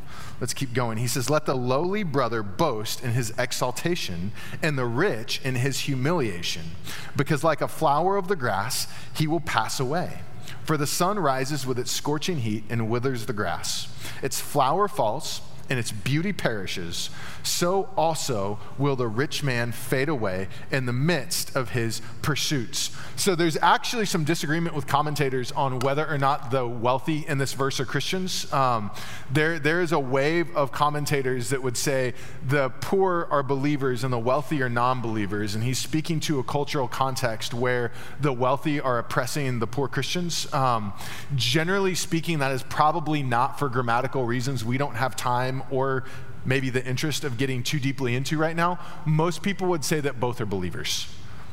Let's 0.42 0.54
keep 0.54 0.74
going. 0.74 0.98
He 0.98 1.08
says, 1.08 1.30
Let 1.30 1.46
the 1.46 1.56
lowly 1.56 2.04
brother 2.04 2.44
boast 2.44 3.04
in 3.04 3.12
his 3.12 3.34
exaltation, 3.38 4.34
and 4.62 4.78
the 4.78 4.86
rich 4.86 5.40
in 5.44 5.56
his 5.56 5.82
humiliation, 5.82 6.72
because 7.16 7.44
like 7.44 7.62
a 7.62 7.68
flower 7.68 8.18
of 8.18 8.28
the 8.28 8.36
grass, 8.36 8.88
he 9.16 9.26
will 9.26 9.40
pass 9.40 9.80
away. 9.80 10.20
For 10.66 10.76
the 10.76 10.88
sun 10.88 11.20
rises 11.20 11.66
with 11.66 11.80
its 11.80 11.92
scorching 11.92 12.40
heat 12.40 12.64
and 12.70 12.90
withers 12.90 13.26
the 13.26 13.34
grass. 13.34 13.88
Its 14.22 14.42
flower 14.42 14.88
falls 14.88 15.42
and 15.70 15.80
its 15.80 15.92
beauty 15.92 16.34
perishes, 16.34 17.10
so 17.42 17.90
also 17.96 18.60
will 18.78 18.96
the 18.96 19.08
rich 19.08 19.44
man 19.44 19.72
fade 19.72 20.10
away 20.10 20.48
in 20.72 20.86
the 20.86 20.94
midst 20.94 21.56
of 21.56 21.70
his 21.72 22.02
pursuits. 22.22 22.92
So 23.16 23.36
there's 23.36 23.58
actually 23.58 24.06
some 24.06 24.24
disagreement 24.24 24.76
with 24.76 24.88
commentators 24.88 25.52
on 25.52 25.80
whether 25.80 26.06
or 26.08 26.18
not 26.18 26.52
the 26.52 26.68
wealthy 26.68 27.26
in 27.28 27.38
this 27.38 27.54
verse 27.54 27.80
are 27.80 27.86
Christians. 27.86 28.52
Um, 28.52 28.92
there, 29.32 29.60
there 29.60 29.82
is 29.82 29.92
a 29.92 30.00
wave 30.00 30.56
of 30.56 30.72
commentators 30.72 31.50
that 31.50 31.62
would 31.62 31.78
say 31.78 32.14
the 32.48 32.70
poor 32.82 33.28
are 33.30 33.44
believers 33.44 34.04
and 34.04 34.12
the 34.12 34.20
wealthy 34.20 34.62
are 34.62 34.70
non 34.70 35.02
believers. 35.02 35.56
And 35.56 35.64
he's 35.64 35.80
speaking 35.80 36.20
to 36.22 36.40
a 36.40 36.44
cultural 36.44 36.88
context 36.88 37.54
where 37.54 37.92
the 38.20 38.34
wealthy 38.34 38.80
are 38.80 39.00
oppressing 39.00 39.60
the 39.60 39.68
poor 39.68 39.88
Christians. 39.88 40.52
Um, 40.54 40.94
generally 41.36 41.96
speaking, 41.96 42.40
that 42.40 42.52
is 42.52 42.64
probably 42.64 43.24
not 43.24 43.60
for 43.60 43.70
grammatical 43.70 44.26
reasons. 44.26 44.66
We 44.66 44.78
don't 44.78 44.96
have 44.96 45.16
time 45.16 45.53
or 45.70 46.06
maybe 46.46 46.70
the 46.70 46.86
interest 46.86 47.24
of 47.24 47.38
getting 47.38 47.64
too 47.64 47.80
deeply 47.80 48.16
into 48.16 48.38
right 48.38 48.56
now, 48.56 48.80
most 49.06 49.44
people 49.44 49.68
would 49.68 49.86
say 49.86 50.00
that 50.00 50.20
both 50.20 50.42
are 50.42 50.46
believers. 50.46 51.08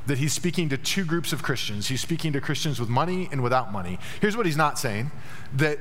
That 0.06 0.18
he's 0.18 0.32
speaking 0.32 0.68
to 0.70 0.78
two 0.78 1.04
groups 1.04 1.32
of 1.32 1.42
Christians. 1.42 1.88
He's 1.88 2.00
speaking 2.00 2.32
to 2.32 2.40
Christians 2.40 2.80
with 2.80 2.88
money 2.88 3.28
and 3.30 3.42
without 3.42 3.72
money. 3.72 3.98
Here's 4.20 4.36
what 4.36 4.46
he's 4.46 4.56
not 4.56 4.78
saying 4.78 5.10
that 5.56 5.78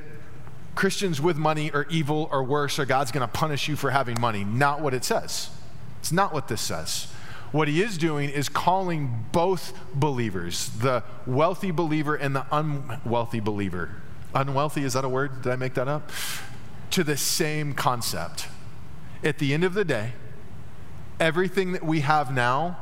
Christians 0.74 1.20
with 1.20 1.36
money 1.36 1.70
are 1.72 1.86
evil 1.90 2.28
or 2.30 2.44
worse, 2.44 2.78
or 2.78 2.84
God's 2.84 3.10
going 3.10 3.26
to 3.26 3.32
punish 3.32 3.68
you 3.68 3.76
for 3.76 3.90
having 3.90 4.20
money. 4.20 4.44
Not 4.44 4.80
what 4.80 4.94
it 4.94 5.04
says. 5.04 5.50
It's 5.98 6.12
not 6.12 6.32
what 6.32 6.48
this 6.48 6.60
says. 6.60 7.12
What 7.52 7.66
he 7.66 7.82
is 7.82 7.98
doing 7.98 8.30
is 8.30 8.48
calling 8.48 9.26
both 9.32 9.72
believers, 9.92 10.68
the 10.68 11.02
wealthy 11.26 11.72
believer 11.72 12.14
and 12.14 12.34
the 12.34 12.46
unwealthy 12.52 13.40
believer. 13.40 13.90
Unwealthy, 14.34 14.84
is 14.84 14.92
that 14.92 15.04
a 15.04 15.08
word? 15.08 15.42
Did 15.42 15.52
I 15.52 15.56
make 15.56 15.74
that 15.74 15.88
up? 15.88 16.10
To 16.90 17.04
the 17.04 17.16
same 17.16 17.72
concept 17.72 18.48
at 19.22 19.38
the 19.38 19.54
end 19.54 19.64
of 19.64 19.74
the 19.74 19.84
day, 19.84 20.12
everything 21.20 21.72
that 21.72 21.84
we 21.84 22.00
have 22.00 22.32
now 22.34 22.78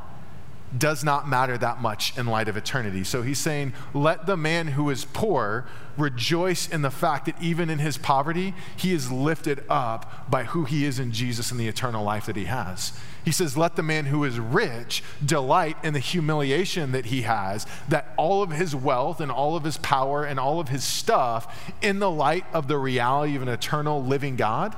does 0.77 1.03
not 1.03 1.29
matter 1.29 1.57
that 1.57 1.81
much 1.81 2.17
in 2.19 2.27
light 2.27 2.49
of 2.49 2.57
eternity. 2.57 3.03
So 3.05 3.23
he's 3.23 3.39
saying, 3.39 3.73
let 3.95 4.27
the 4.27 4.37
man 4.37 4.69
who 4.69 4.91
is 4.91 5.05
poor 5.07 5.67
rejoice 5.97 6.69
in 6.69 6.83
the 6.83 6.91
fact 6.91 7.27
that 7.27 7.41
even 7.41 7.71
in 7.71 7.79
his 7.79 7.97
poverty, 7.97 8.55
he 8.77 8.93
is 8.93 9.11
lifted 9.11 9.65
up 9.69 10.31
by 10.31 10.45
who 10.45 10.65
he 10.65 10.85
is 10.85 10.99
in 10.99 11.11
Jesus 11.11 11.51
and 11.51 11.59
the 11.59 11.69
eternal 11.69 12.05
life 12.05 12.27
that 12.27 12.37
he 12.37 12.45
has. 12.45 12.93
He 13.25 13.33
says, 13.33 13.57
let 13.57 13.77
the 13.77 13.83
man 13.83 14.07
who 14.07 14.25
is 14.25 14.39
rich 14.39 15.03
delight 15.25 15.77
in 15.83 15.93
the 15.93 16.01
humiliation 16.01 16.93
that 16.93 17.07
he 17.07 17.23
has, 17.23 17.67
that 17.89 18.15
all 18.17 18.43
of 18.43 18.51
his 18.51 18.75
wealth 18.75 19.21
and 19.21 19.31
all 19.31 19.57
of 19.57 19.65
his 19.65 19.77
power 19.79 20.25
and 20.25 20.41
all 20.41 20.61
of 20.61 20.69
his 20.69 20.85
stuff, 20.85 21.73
in 21.83 21.99
the 21.99 22.11
light 22.11 22.45
of 22.53 22.69
the 22.69 22.79
reality 22.79 23.37
of 23.37 23.43
an 23.43 23.49
eternal 23.49 24.03
living 24.03 24.37
God 24.37 24.75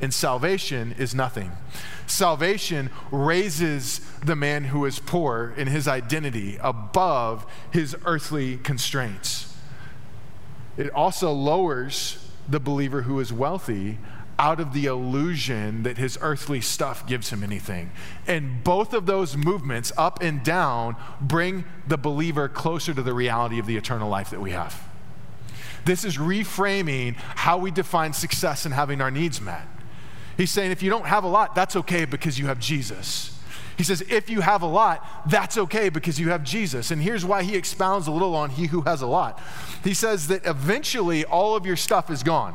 and 0.00 0.12
salvation 0.12 0.94
is 0.98 1.14
nothing. 1.14 1.52
Salvation 2.08 2.90
raises 3.12 4.00
the 4.24 4.34
man 4.34 4.64
who 4.64 4.84
is 4.84 4.98
poor 4.98 5.54
in 5.56 5.68
his 5.68 5.86
identity 5.86 6.58
above 6.60 7.46
his 7.70 7.96
earthly 8.04 8.56
constraints. 8.58 9.56
It 10.76 10.90
also 10.90 11.32
lowers 11.32 12.28
the 12.48 12.58
believer 12.58 13.02
who 13.02 13.20
is 13.20 13.32
wealthy 13.32 13.98
out 14.38 14.60
of 14.60 14.72
the 14.72 14.86
illusion 14.86 15.82
that 15.82 15.98
his 15.98 16.18
earthly 16.20 16.60
stuff 16.60 17.06
gives 17.06 17.30
him 17.30 17.42
anything. 17.42 17.90
And 18.26 18.64
both 18.64 18.92
of 18.92 19.06
those 19.06 19.36
movements, 19.36 19.92
up 19.96 20.22
and 20.22 20.42
down, 20.42 20.96
bring 21.20 21.64
the 21.86 21.96
believer 21.96 22.48
closer 22.48 22.94
to 22.94 23.02
the 23.02 23.14
reality 23.14 23.58
of 23.58 23.66
the 23.66 23.76
eternal 23.76 24.08
life 24.08 24.30
that 24.30 24.40
we 24.40 24.50
have. 24.50 24.82
This 25.84 26.04
is 26.04 26.16
reframing 26.16 27.16
how 27.16 27.58
we 27.58 27.70
define 27.70 28.12
success 28.12 28.64
and 28.64 28.74
having 28.74 29.00
our 29.00 29.10
needs 29.10 29.40
met. 29.40 29.66
He's 30.36 30.50
saying 30.50 30.70
if 30.70 30.82
you 30.82 30.90
don't 30.90 31.06
have 31.06 31.24
a 31.24 31.28
lot, 31.28 31.54
that's 31.54 31.76
okay 31.76 32.04
because 32.04 32.38
you 32.38 32.46
have 32.46 32.58
Jesus. 32.58 33.38
He 33.76 33.84
says, 33.84 34.02
if 34.08 34.30
you 34.30 34.42
have 34.42 34.62
a 34.62 34.66
lot, 34.66 35.28
that's 35.28 35.56
okay 35.56 35.88
because 35.88 36.20
you 36.20 36.28
have 36.28 36.44
Jesus. 36.44 36.90
And 36.90 37.02
here's 37.02 37.24
why 37.24 37.42
he 37.42 37.56
expounds 37.56 38.06
a 38.06 38.12
little 38.12 38.34
on 38.34 38.50
he 38.50 38.66
who 38.66 38.82
has 38.82 39.02
a 39.02 39.06
lot. 39.06 39.40
He 39.82 39.94
says 39.94 40.28
that 40.28 40.46
eventually 40.46 41.24
all 41.24 41.56
of 41.56 41.66
your 41.66 41.76
stuff 41.76 42.10
is 42.10 42.22
gone. 42.22 42.54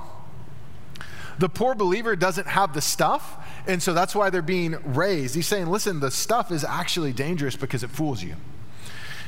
The 1.39 1.49
poor 1.49 1.75
believer 1.75 2.15
doesn't 2.15 2.47
have 2.47 2.73
the 2.73 2.81
stuff, 2.81 3.45
and 3.67 3.81
so 3.81 3.93
that's 3.93 4.15
why 4.15 4.29
they're 4.29 4.41
being 4.41 4.77
raised. 4.83 5.35
He's 5.35 5.47
saying, 5.47 5.67
listen, 5.67 5.99
the 5.99 6.11
stuff 6.11 6.51
is 6.51 6.63
actually 6.63 7.13
dangerous 7.13 7.55
because 7.55 7.83
it 7.83 7.89
fools 7.89 8.23
you. 8.23 8.35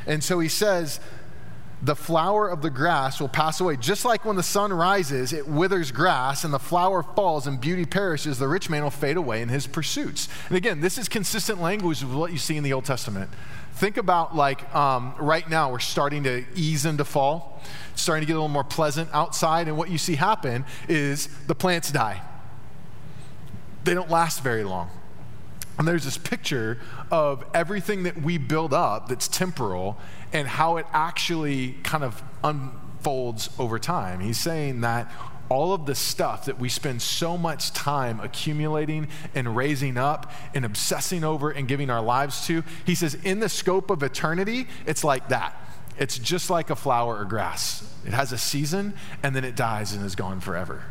And 0.07 0.23
so 0.23 0.39
he 0.39 0.47
says, 0.47 0.99
the 1.81 1.95
flower 1.95 2.49
of 2.49 2.61
the 2.61 2.69
grass 2.69 3.21
will 3.21 3.29
pass 3.29 3.61
away. 3.61 3.77
Just 3.77 4.03
like 4.03 4.25
when 4.25 4.35
the 4.35 4.43
sun 4.43 4.73
rises, 4.73 5.31
it 5.31 5.47
withers 5.47 5.91
grass 5.91 6.43
and 6.43 6.53
the 6.53 6.59
flower 6.59 7.01
falls 7.01 7.47
and 7.47 7.59
beauty 7.59 7.85
perishes, 7.85 8.37
the 8.37 8.47
rich 8.47 8.69
man 8.69 8.83
will 8.83 8.89
fade 8.89 9.15
away 9.15 9.41
in 9.41 9.49
his 9.49 9.65
pursuits. 9.65 10.27
And 10.49 10.57
again, 10.57 10.81
this 10.81 10.97
is 10.97 11.07
consistent 11.07 11.61
language 11.61 12.03
with 12.03 12.13
what 12.13 12.31
you 12.31 12.37
see 12.37 12.57
in 12.57 12.63
the 12.63 12.73
Old 12.73 12.85
Testament. 12.85 13.29
Think 13.75 13.95
about 13.95 14.35
like 14.35 14.75
um, 14.75 15.13
right 15.17 15.49
now, 15.49 15.71
we're 15.71 15.79
starting 15.79 16.23
to 16.23 16.43
ease 16.53 16.85
into 16.85 17.05
fall, 17.05 17.61
it's 17.93 18.01
starting 18.01 18.23
to 18.23 18.27
get 18.27 18.33
a 18.33 18.39
little 18.39 18.49
more 18.49 18.65
pleasant 18.65 19.09
outside, 19.13 19.69
and 19.69 19.77
what 19.77 19.89
you 19.89 19.97
see 19.97 20.15
happen 20.15 20.65
is 20.89 21.29
the 21.47 21.55
plants 21.55 21.91
die. 21.91 22.21
They 23.85 23.93
don't 23.93 24.09
last 24.09 24.43
very 24.43 24.65
long. 24.65 24.89
And 25.79 25.87
there's 25.87 26.03
this 26.03 26.17
picture 26.17 26.77
of 27.09 27.45
everything 27.53 28.03
that 28.03 28.21
we 28.21 28.37
build 28.37 28.73
up 28.73 29.07
that's 29.07 29.29
temporal 29.29 29.97
and 30.33 30.45
how 30.45 30.75
it 30.75 30.85
actually 30.91 31.77
kind 31.83 32.03
of 32.03 32.21
unfolds 32.43 33.49
over 33.57 33.79
time. 33.79 34.19
He's 34.19 34.37
saying 34.37 34.81
that 34.81 35.09
all 35.47 35.73
of 35.73 35.85
the 35.85 35.95
stuff 35.95 36.45
that 36.45 36.59
we 36.59 36.67
spend 36.67 37.01
so 37.01 37.37
much 37.37 37.71
time 37.71 38.19
accumulating 38.19 39.07
and 39.33 39.55
raising 39.55 39.97
up 39.97 40.31
and 40.53 40.65
obsessing 40.65 41.23
over 41.23 41.49
and 41.49 41.65
giving 41.65 41.89
our 41.89 42.01
lives 42.01 42.45
to, 42.47 42.61
he 42.85 42.93
says, 42.93 43.15
in 43.23 43.39
the 43.39 43.49
scope 43.49 43.89
of 43.89 44.03
eternity, 44.03 44.67
it's 44.85 45.05
like 45.05 45.29
that. 45.29 45.55
It's 45.97 46.19
just 46.19 46.49
like 46.49 46.69
a 46.69 46.75
flower 46.75 47.17
or 47.17 47.25
grass. 47.25 47.89
It 48.05 48.11
has 48.11 48.33
a 48.33 48.37
season 48.37 48.95
and 49.23 49.33
then 49.33 49.45
it 49.45 49.55
dies 49.55 49.93
and 49.93 50.05
is 50.05 50.15
gone 50.15 50.41
forever. 50.41 50.83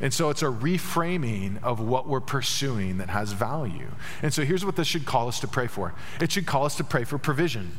And 0.00 0.12
so 0.12 0.30
it's 0.30 0.42
a 0.42 0.46
reframing 0.46 1.62
of 1.62 1.80
what 1.80 2.08
we're 2.08 2.20
pursuing 2.20 2.98
that 2.98 3.10
has 3.10 3.32
value. 3.32 3.88
And 4.22 4.34
so 4.34 4.44
here's 4.44 4.64
what 4.64 4.76
this 4.76 4.86
should 4.86 5.06
call 5.06 5.28
us 5.28 5.40
to 5.40 5.48
pray 5.48 5.66
for 5.66 5.94
it 6.20 6.32
should 6.32 6.46
call 6.46 6.64
us 6.64 6.76
to 6.76 6.84
pray 6.84 7.04
for 7.04 7.18
provision. 7.18 7.72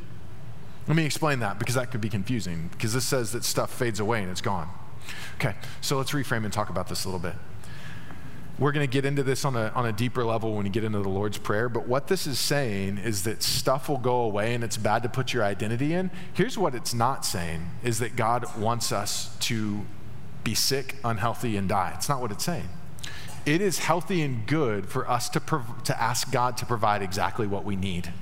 Let 0.88 0.95
me 0.95 1.06
explain 1.06 1.39
that 1.39 1.58
because 1.58 1.75
that 1.75 1.91
could 1.91 2.01
be 2.01 2.10
confusing 2.10 2.69
because 2.71 2.93
this 2.93 3.06
says 3.06 3.32
that 3.32 3.43
stuff 3.43 3.73
fades 3.73 3.99
away 3.99 4.21
and 4.21 4.30
it's 4.30 4.41
gone. 4.41 4.69
Okay, 5.36 5.56
so 5.82 5.97
let's 5.97 6.12
reframe 6.12 6.43
and 6.43 6.54
talk 6.54 6.69
about 6.69 6.88
this 6.88 7.06
a 7.06 7.08
little 7.08 7.19
bit. 7.19 7.36
We're 8.58 8.71
going 8.71 8.88
to 8.88 8.91
get 8.91 9.04
into 9.04 9.21
this 9.21 9.43
on 9.43 9.58
a, 9.58 9.71
on 9.75 9.86
a 9.86 9.91
deeper 9.91 10.23
level 10.23 10.56
when 10.56 10.65
you 10.65 10.71
get 10.71 10.86
into 10.86 10.99
the 10.99 11.10
Lord's 11.10 11.38
Prayer, 11.38 11.67
but 11.67 11.88
what 11.88 12.08
this 12.08 12.25
is 12.25 12.39
saying 12.39 12.99
is 12.99 13.23
that 13.23 13.43
stuff 13.43 13.89
will 13.89 13.97
go 13.97 14.21
away 14.21 14.54
and 14.54 14.63
it's 14.63 14.78
bad 14.78 15.04
to 15.04 15.10
put 15.10 15.34
your 15.34 15.43
identity 15.43 15.93
in. 15.93 16.10
Here's 16.34 16.58
what 16.58 16.73
it's 16.73 16.93
not 16.93 17.25
saying 17.25 17.69
is 17.84 17.99
that 17.99 18.15
God 18.15 18.45
wants 18.58 18.93
us 18.93 19.36
to 19.41 19.86
be 20.45 20.55
sick, 20.55 20.95
unhealthy, 21.03 21.58
and 21.58 21.67
die. 21.67 21.91
It's 21.95 22.08
not 22.08 22.21
what 22.21 22.31
it's 22.31 22.45
saying. 22.45 22.69
It 23.45 23.60
is 23.60 23.79
healthy 23.79 24.21
and 24.21 24.47
good 24.47 24.88
for 24.88 25.10
us 25.10 25.27
to, 25.29 25.41
prov- 25.41 25.84
to 25.84 26.01
ask 26.01 26.31
God 26.31 26.55
to 26.58 26.65
provide 26.65 27.01
exactly 27.01 27.45
what 27.45 27.65
we 27.65 27.75
need. 27.75 28.13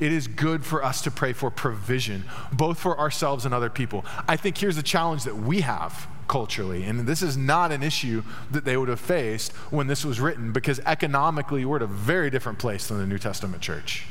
It 0.00 0.12
is 0.12 0.26
good 0.26 0.64
for 0.64 0.84
us 0.84 1.02
to 1.02 1.10
pray 1.10 1.32
for 1.32 1.50
provision, 1.50 2.24
both 2.52 2.78
for 2.78 2.98
ourselves 2.98 3.44
and 3.44 3.52
other 3.52 3.70
people. 3.70 4.04
I 4.26 4.36
think 4.36 4.58
here's 4.58 4.76
the 4.76 4.82
challenge 4.82 5.24
that 5.24 5.36
we 5.36 5.60
have 5.60 6.06
culturally, 6.28 6.84
and 6.84 7.00
this 7.00 7.22
is 7.22 7.36
not 7.36 7.70
an 7.72 7.82
issue 7.82 8.22
that 8.50 8.64
they 8.64 8.76
would 8.76 8.88
have 8.88 9.00
faced 9.00 9.52
when 9.70 9.86
this 9.86 10.04
was 10.04 10.20
written, 10.20 10.52
because 10.52 10.80
economically, 10.80 11.64
we're 11.64 11.76
at 11.76 11.82
a 11.82 11.86
very 11.86 12.30
different 12.30 12.58
place 12.58 12.88
than 12.88 12.98
the 12.98 13.06
New 13.06 13.18
Testament 13.18 13.62
church 13.62 14.06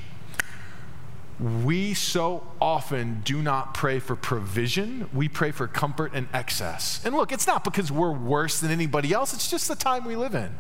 we 1.40 1.94
so 1.94 2.48
often 2.62 3.22
do 3.26 3.42
not 3.42 3.74
pray 3.74 4.00
for 4.00 4.16
provision, 4.16 5.10
we 5.14 5.28
pray 5.28 5.52
for 5.52 5.68
comfort 5.68 6.12
and 6.14 6.28
excess. 6.34 7.02
And 7.04 7.14
look, 7.14 7.32
it's 7.32 7.46
not 7.46 7.64
because 7.64 7.92
we're 7.92 8.14
worse 8.14 8.62
than 8.62 8.72
anybody 8.72 9.12
else, 9.12 9.34
it's 9.34 9.50
just 9.50 9.68
the 9.68 9.76
time 9.76 10.06
we 10.06 10.16
live 10.16 10.34
in. 10.34 10.52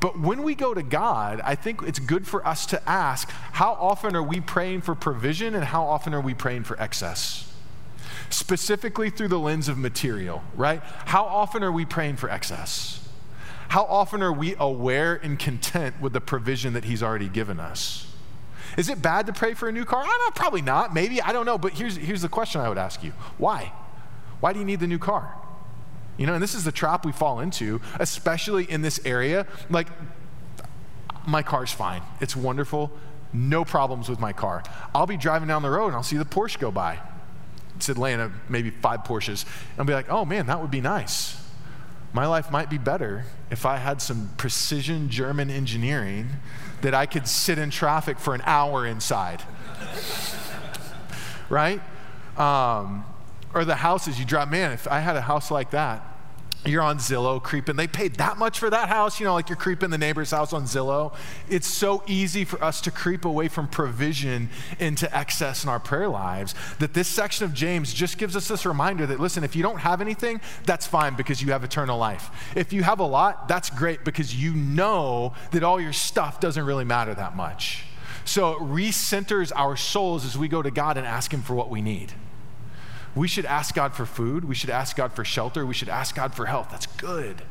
But 0.00 0.20
when 0.20 0.42
we 0.42 0.54
go 0.54 0.74
to 0.74 0.82
God, 0.82 1.40
I 1.42 1.54
think 1.54 1.80
it's 1.82 1.98
good 1.98 2.26
for 2.26 2.46
us 2.46 2.66
to 2.66 2.88
ask 2.88 3.30
how 3.30 3.72
often 3.72 4.14
are 4.14 4.22
we 4.22 4.40
praying 4.40 4.82
for 4.82 4.94
provision 4.94 5.54
and 5.54 5.64
how 5.64 5.84
often 5.84 6.12
are 6.12 6.20
we 6.20 6.34
praying 6.34 6.64
for 6.64 6.78
excess? 6.78 7.50
Specifically 8.28 9.08
through 9.08 9.28
the 9.28 9.38
lens 9.38 9.66
of 9.68 9.78
material, 9.78 10.42
right? 10.56 10.82
How 10.82 11.24
often 11.24 11.62
are 11.62 11.72
we 11.72 11.86
praying 11.86 12.16
for 12.16 12.28
excess? 12.28 13.08
How 13.68 13.84
often 13.84 14.22
are 14.22 14.32
we 14.32 14.54
aware 14.58 15.14
and 15.14 15.38
content 15.38 15.98
with 16.02 16.12
the 16.12 16.20
provision 16.20 16.74
that 16.74 16.84
He's 16.84 17.02
already 17.02 17.30
given 17.30 17.58
us? 17.58 18.13
Is 18.76 18.88
it 18.88 19.00
bad 19.00 19.26
to 19.26 19.32
pray 19.32 19.54
for 19.54 19.68
a 19.68 19.72
new 19.72 19.84
car? 19.84 20.02
I 20.02 20.06
don't 20.06 20.20
know, 20.20 20.30
probably 20.34 20.62
not. 20.62 20.92
Maybe, 20.92 21.20
I 21.22 21.32
don't 21.32 21.46
know. 21.46 21.58
But 21.58 21.72
here's, 21.72 21.96
here's 21.96 22.22
the 22.22 22.28
question 22.28 22.60
I 22.60 22.68
would 22.68 22.78
ask 22.78 23.02
you 23.02 23.12
Why? 23.38 23.72
Why 24.40 24.52
do 24.52 24.58
you 24.58 24.64
need 24.64 24.80
the 24.80 24.86
new 24.86 24.98
car? 24.98 25.34
You 26.16 26.26
know, 26.26 26.34
and 26.34 26.42
this 26.42 26.54
is 26.54 26.64
the 26.64 26.72
trap 26.72 27.04
we 27.04 27.12
fall 27.12 27.40
into, 27.40 27.80
especially 27.98 28.70
in 28.70 28.82
this 28.82 29.00
area. 29.04 29.46
Like, 29.68 29.88
my 31.26 31.42
car's 31.42 31.72
fine. 31.72 32.02
It's 32.20 32.36
wonderful. 32.36 32.92
No 33.32 33.64
problems 33.64 34.08
with 34.08 34.20
my 34.20 34.32
car. 34.32 34.62
I'll 34.94 35.06
be 35.06 35.16
driving 35.16 35.48
down 35.48 35.62
the 35.62 35.70
road 35.70 35.88
and 35.88 35.96
I'll 35.96 36.04
see 36.04 36.16
the 36.16 36.24
Porsche 36.24 36.58
go 36.58 36.70
by. 36.70 37.00
It's 37.76 37.88
Atlanta, 37.88 38.30
maybe 38.48 38.70
five 38.70 39.00
Porsches. 39.00 39.44
And 39.44 39.80
I'll 39.80 39.84
be 39.84 39.92
like, 39.92 40.08
oh 40.08 40.24
man, 40.24 40.46
that 40.46 40.60
would 40.60 40.70
be 40.70 40.80
nice. 40.80 41.43
My 42.14 42.26
life 42.26 42.52
might 42.52 42.70
be 42.70 42.78
better 42.78 43.24
if 43.50 43.66
I 43.66 43.76
had 43.76 44.00
some 44.00 44.30
precision 44.36 45.10
German 45.10 45.50
engineering 45.50 46.28
that 46.80 46.94
I 46.94 47.06
could 47.06 47.26
sit 47.26 47.58
in 47.58 47.70
traffic 47.70 48.20
for 48.20 48.36
an 48.36 48.42
hour 48.44 48.86
inside. 48.86 49.42
right? 51.48 51.82
Um, 52.38 53.04
or 53.52 53.64
the 53.64 53.74
houses 53.74 54.20
you 54.20 54.24
drive. 54.24 54.48
Man, 54.48 54.70
if 54.70 54.86
I 54.86 55.00
had 55.00 55.16
a 55.16 55.22
house 55.22 55.50
like 55.50 55.72
that, 55.72 56.13
you're 56.66 56.82
on 56.82 56.98
Zillow 56.98 57.42
creeping. 57.42 57.76
They 57.76 57.86
paid 57.86 58.14
that 58.16 58.38
much 58.38 58.58
for 58.58 58.70
that 58.70 58.88
house, 58.88 59.20
you 59.20 59.26
know, 59.26 59.34
like 59.34 59.48
you're 59.48 59.56
creeping 59.56 59.90
the 59.90 59.98
neighbor's 59.98 60.30
house 60.30 60.52
on 60.52 60.64
Zillow. 60.64 61.14
It's 61.48 61.66
so 61.66 62.02
easy 62.06 62.44
for 62.44 62.62
us 62.62 62.80
to 62.82 62.90
creep 62.90 63.24
away 63.24 63.48
from 63.48 63.68
provision 63.68 64.48
into 64.78 65.14
excess 65.16 65.64
in 65.64 65.70
our 65.70 65.80
prayer 65.80 66.08
lives 66.08 66.54
that 66.78 66.94
this 66.94 67.08
section 67.08 67.44
of 67.44 67.54
James 67.54 67.92
just 67.92 68.18
gives 68.18 68.36
us 68.36 68.48
this 68.48 68.64
reminder 68.64 69.06
that, 69.06 69.20
listen, 69.20 69.44
if 69.44 69.54
you 69.54 69.62
don't 69.62 69.78
have 69.78 70.00
anything, 70.00 70.40
that's 70.64 70.86
fine 70.86 71.14
because 71.16 71.42
you 71.42 71.52
have 71.52 71.64
eternal 71.64 71.98
life. 71.98 72.30
If 72.56 72.72
you 72.72 72.82
have 72.82 73.00
a 73.00 73.06
lot, 73.06 73.48
that's 73.48 73.70
great 73.70 74.04
because 74.04 74.34
you 74.34 74.54
know 74.54 75.34
that 75.52 75.62
all 75.62 75.80
your 75.80 75.92
stuff 75.92 76.40
doesn't 76.40 76.64
really 76.64 76.84
matter 76.84 77.14
that 77.14 77.36
much. 77.36 77.84
So 78.24 78.52
it 78.52 78.58
recenters 78.60 79.52
our 79.54 79.76
souls 79.76 80.24
as 80.24 80.38
we 80.38 80.48
go 80.48 80.62
to 80.62 80.70
God 80.70 80.96
and 80.96 81.06
ask 81.06 81.32
Him 81.32 81.42
for 81.42 81.54
what 81.54 81.68
we 81.68 81.82
need. 81.82 82.12
We 83.14 83.28
should 83.28 83.46
ask 83.46 83.74
God 83.74 83.94
for 83.94 84.06
food. 84.06 84.44
We 84.44 84.54
should 84.54 84.70
ask 84.70 84.96
God 84.96 85.12
for 85.12 85.24
shelter. 85.24 85.64
We 85.64 85.74
should 85.74 85.88
ask 85.88 86.14
God 86.14 86.34
for 86.34 86.46
health. 86.46 86.68
That's 86.70 86.86
good. 86.86 87.42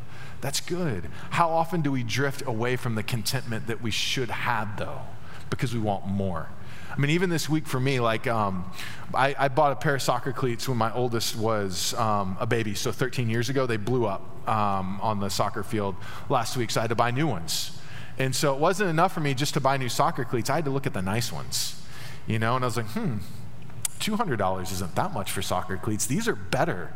That's 0.41 0.60
good. 0.60 1.08
How 1.30 1.49
often 1.49 1.82
do 1.82 1.91
we 1.91 2.04
drift 2.04 2.43
away 2.45 2.76
from 2.76 2.95
the 2.95 3.04
contentment 3.04 3.67
that 3.67 3.82
we 3.82 3.91
should 3.91 4.30
have, 4.30 4.78
though, 4.78 4.99
because 5.49 5.73
we 5.73 5.80
want 5.80 6.06
more? 6.06 6.49
I 6.91 6.99
mean, 6.99 7.12
even 7.12 7.30
this 7.30 7.49
week 7.49 7.65
for 7.65 7.80
me, 7.80 7.99
like, 7.99 8.28
um, 8.28 8.69
I, 9.13 9.36
I, 9.39 9.47
bought 9.47 9.71
a 9.71 9.76
pair 9.76 9.95
of 9.95 10.02
soccer 10.02 10.32
cleats 10.32 10.69
when 10.69 10.78
my 10.78 10.93
oldest 10.93 11.36
was 11.36 11.95
um, 11.95 12.38
a 12.39 12.45
baby. 12.45 12.76
So 12.76 12.91
13 12.91 13.30
years 13.30 13.49
ago, 13.49 13.65
they 13.65 13.78
blew 13.78 14.06
up 14.06 14.47
um, 14.47 14.99
on 15.02 15.19
the 15.19 15.30
soccer 15.30 15.63
field 15.63 15.95
last 16.30 16.56
week, 16.56 16.69
so 16.69 16.82
I 16.82 16.84
had 16.84 16.89
to 16.89 16.95
buy 16.95 17.10
new 17.10 17.26
ones. 17.26 17.80
And 18.19 18.36
so 18.36 18.54
it 18.54 18.60
wasn't 18.60 18.91
enough 18.91 19.13
for 19.13 19.21
me 19.21 19.34
just 19.34 19.56
to 19.56 19.60
buy 19.60 19.78
new 19.78 19.89
soccer 19.89 20.23
cleats. 20.23 20.49
I 20.49 20.56
had 20.56 20.65
to 20.65 20.71
look 20.71 20.86
at 20.86 20.93
the 20.93 21.02
nice 21.02 21.32
ones, 21.32 21.82
you 22.28 22.38
know, 22.38 22.56
and 22.56 22.63
I 22.63 22.67
was 22.67 22.78
like, 22.78 22.88
hmm, 22.88 23.17
$200 24.03 24.71
isn't 24.71 24.95
that 24.95 25.13
much 25.13 25.31
for 25.31 25.41
soccer 25.41 25.77
cleats. 25.77 26.05
These 26.05 26.27
are 26.27 26.35
better. 26.35 26.93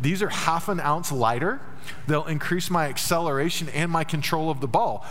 These 0.00 0.22
are 0.22 0.28
half 0.28 0.68
an 0.68 0.80
ounce 0.80 1.12
lighter. 1.12 1.60
They'll 2.06 2.24
increase 2.24 2.70
my 2.70 2.86
acceleration 2.86 3.68
and 3.70 3.90
my 3.90 4.04
control 4.04 4.50
of 4.50 4.60
the 4.60 4.68
ball. 4.68 5.04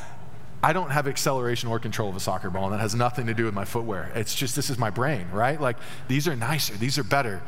I 0.62 0.74
don't 0.74 0.90
have 0.90 1.08
acceleration 1.08 1.70
or 1.70 1.80
control 1.80 2.10
of 2.10 2.16
a 2.16 2.20
soccer 2.20 2.50
ball, 2.50 2.66
and 2.66 2.74
that 2.74 2.80
has 2.80 2.96
nothing 2.96 3.28
to 3.28 3.34
do 3.34 3.46
with 3.46 3.54
my 3.54 3.66
footwear. 3.66 4.12
It's 4.16 4.36
just 4.36 4.56
this 4.56 4.70
is 4.70 4.78
my 4.78 4.90
brain, 4.90 5.28
right? 5.32 5.60
Like 5.60 5.78
these 6.08 6.28
are 6.28 6.36
nicer, 6.36 6.74
these 6.76 6.98
are 6.98 7.04
better. 7.04 7.42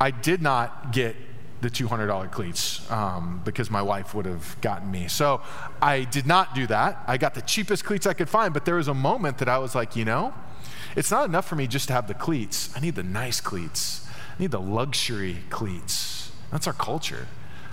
I 0.00 0.10
did 0.10 0.40
not 0.40 0.92
get 0.92 1.16
the 1.60 1.70
$200 1.70 2.30
cleats 2.30 2.88
um, 2.90 3.40
because 3.44 3.70
my 3.70 3.82
wife 3.82 4.14
would 4.14 4.26
have 4.26 4.56
gotten 4.60 4.90
me. 4.90 5.08
So 5.08 5.40
I 5.80 6.04
did 6.04 6.26
not 6.26 6.54
do 6.54 6.66
that. 6.66 7.02
I 7.06 7.16
got 7.16 7.34
the 7.34 7.42
cheapest 7.42 7.84
cleats 7.84 8.06
I 8.06 8.12
could 8.12 8.28
find, 8.28 8.52
but 8.52 8.64
there 8.64 8.76
was 8.76 8.88
a 8.88 8.94
moment 8.94 9.38
that 9.38 9.48
I 9.48 9.58
was 9.58 9.74
like, 9.74 9.96
you 9.96 10.04
know, 10.04 10.34
it's 10.96 11.10
not 11.10 11.28
enough 11.28 11.46
for 11.46 11.54
me 11.56 11.66
just 11.66 11.88
to 11.88 11.92
have 11.92 12.08
the 12.08 12.14
cleats. 12.14 12.70
I 12.74 12.80
need 12.80 12.94
the 12.94 13.02
nice 13.02 13.40
cleats. 13.40 14.06
I 14.36 14.42
need 14.42 14.50
the 14.50 14.60
luxury 14.60 15.38
cleats. 15.50 16.32
That's 16.50 16.66
our 16.66 16.72
culture. 16.72 17.26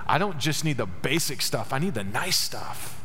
I 0.05 0.17
don't 0.17 0.37
just 0.37 0.65
need 0.65 0.75
the 0.75 0.85
basic 0.85 1.41
stuff, 1.41 1.71
I 1.71 1.79
need 1.79 1.93
the 1.93 2.03
nice 2.03 2.37
stuff. 2.37 2.99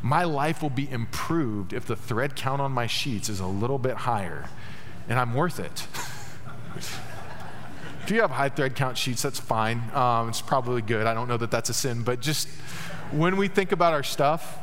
My 0.00 0.22
life 0.22 0.62
will 0.62 0.70
be 0.70 0.88
improved 0.88 1.72
if 1.72 1.84
the 1.84 1.96
thread 1.96 2.36
count 2.36 2.60
on 2.60 2.70
my 2.70 2.86
sheets 2.86 3.28
is 3.28 3.40
a 3.40 3.46
little 3.46 3.78
bit 3.78 3.96
higher, 3.96 4.48
and 5.08 5.18
I'm 5.18 5.34
worth 5.34 5.58
it. 5.58 5.88
if 8.04 8.10
you 8.10 8.20
have 8.20 8.30
high 8.30 8.48
thread 8.48 8.76
count 8.76 8.96
sheets, 8.96 9.22
that's 9.22 9.40
fine. 9.40 9.82
Um, 9.92 10.28
it's 10.28 10.40
probably 10.40 10.82
good. 10.82 11.08
I 11.08 11.14
don't 11.14 11.26
know 11.26 11.36
that 11.36 11.50
that's 11.50 11.68
a 11.68 11.74
sin, 11.74 12.04
but 12.04 12.20
just 12.20 12.46
when 13.10 13.36
we 13.36 13.48
think 13.48 13.72
about 13.72 13.92
our 13.92 14.04
stuff, 14.04 14.58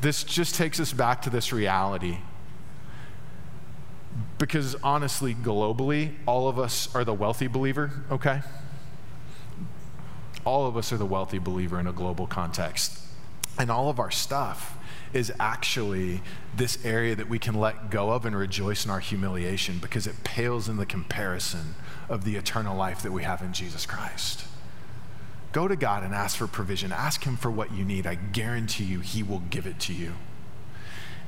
this 0.00 0.22
just 0.22 0.54
takes 0.54 0.78
us 0.78 0.92
back 0.92 1.22
to 1.22 1.30
this 1.30 1.52
reality 1.52 2.18
because 4.42 4.74
honestly, 4.82 5.36
globally, 5.36 6.14
all 6.26 6.48
of 6.48 6.58
us 6.58 6.92
are 6.96 7.04
the 7.04 7.14
wealthy 7.14 7.46
believer, 7.46 7.92
okay? 8.10 8.40
All 10.44 10.66
of 10.66 10.76
us 10.76 10.92
are 10.92 10.96
the 10.96 11.06
wealthy 11.06 11.38
believer 11.38 11.78
in 11.78 11.86
a 11.86 11.92
global 11.92 12.26
context. 12.26 12.98
And 13.56 13.70
all 13.70 13.88
of 13.88 14.00
our 14.00 14.10
stuff 14.10 14.76
is 15.12 15.32
actually 15.38 16.22
this 16.56 16.84
area 16.84 17.14
that 17.14 17.28
we 17.28 17.38
can 17.38 17.54
let 17.54 17.88
go 17.88 18.10
of 18.10 18.26
and 18.26 18.34
rejoice 18.34 18.84
in 18.84 18.90
our 18.90 18.98
humiliation 18.98 19.78
because 19.78 20.08
it 20.08 20.24
pales 20.24 20.68
in 20.68 20.76
the 20.76 20.86
comparison 20.86 21.76
of 22.08 22.24
the 22.24 22.34
eternal 22.34 22.76
life 22.76 23.00
that 23.02 23.12
we 23.12 23.22
have 23.22 23.42
in 23.42 23.52
Jesus 23.52 23.86
Christ. 23.86 24.44
Go 25.52 25.68
to 25.68 25.76
God 25.76 26.02
and 26.02 26.12
ask 26.12 26.36
for 26.36 26.48
provision. 26.48 26.90
Ask 26.90 27.22
Him 27.22 27.36
for 27.36 27.52
what 27.52 27.72
you 27.72 27.84
need. 27.84 28.08
I 28.08 28.16
guarantee 28.16 28.86
you, 28.86 28.98
He 28.98 29.22
will 29.22 29.44
give 29.50 29.68
it 29.68 29.78
to 29.78 29.92
you. 29.92 30.14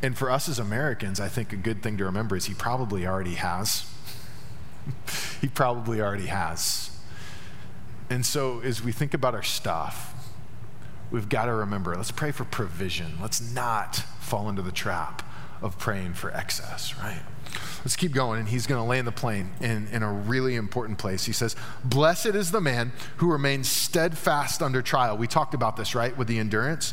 And 0.04 0.18
for 0.18 0.30
us 0.30 0.50
as 0.50 0.58
Americans, 0.58 1.18
I 1.18 1.28
think 1.28 1.54
a 1.54 1.56
good 1.56 1.82
thing 1.82 1.96
to 1.96 2.04
remember 2.04 2.36
is 2.36 2.44
He 2.44 2.52
probably 2.52 3.06
already 3.06 3.36
has. 3.36 3.90
he 5.40 5.48
probably 5.48 5.98
already 5.98 6.26
has. 6.26 6.90
And 8.10 8.26
so 8.26 8.60
as 8.60 8.82
we 8.82 8.92
think 8.92 9.14
about 9.14 9.34
our 9.34 9.42
stuff, 9.42 10.14
we've 11.10 11.30
got 11.30 11.46
to 11.46 11.54
remember 11.54 11.96
let's 11.96 12.10
pray 12.10 12.32
for 12.32 12.44
provision. 12.44 13.12
Let's 13.18 13.40
not 13.40 13.96
fall 14.20 14.50
into 14.50 14.60
the 14.60 14.72
trap 14.72 15.26
of 15.62 15.78
praying 15.78 16.12
for 16.12 16.30
excess, 16.30 16.94
right? 16.98 17.22
Let's 17.78 17.96
keep 17.96 18.12
going. 18.12 18.40
And 18.40 18.48
he's 18.50 18.66
going 18.66 18.82
to 18.82 18.86
land 18.86 19.06
the 19.06 19.12
plane 19.12 19.52
in, 19.62 19.88
in 19.88 20.02
a 20.02 20.12
really 20.12 20.54
important 20.54 20.98
place. 20.98 21.24
He 21.24 21.32
says, 21.32 21.56
Blessed 21.82 22.26
is 22.26 22.50
the 22.50 22.60
man 22.60 22.92
who 23.16 23.32
remains 23.32 23.70
steadfast 23.70 24.60
under 24.60 24.82
trial. 24.82 25.16
We 25.16 25.28
talked 25.28 25.54
about 25.54 25.78
this, 25.78 25.94
right, 25.94 26.14
with 26.14 26.28
the 26.28 26.38
endurance. 26.38 26.92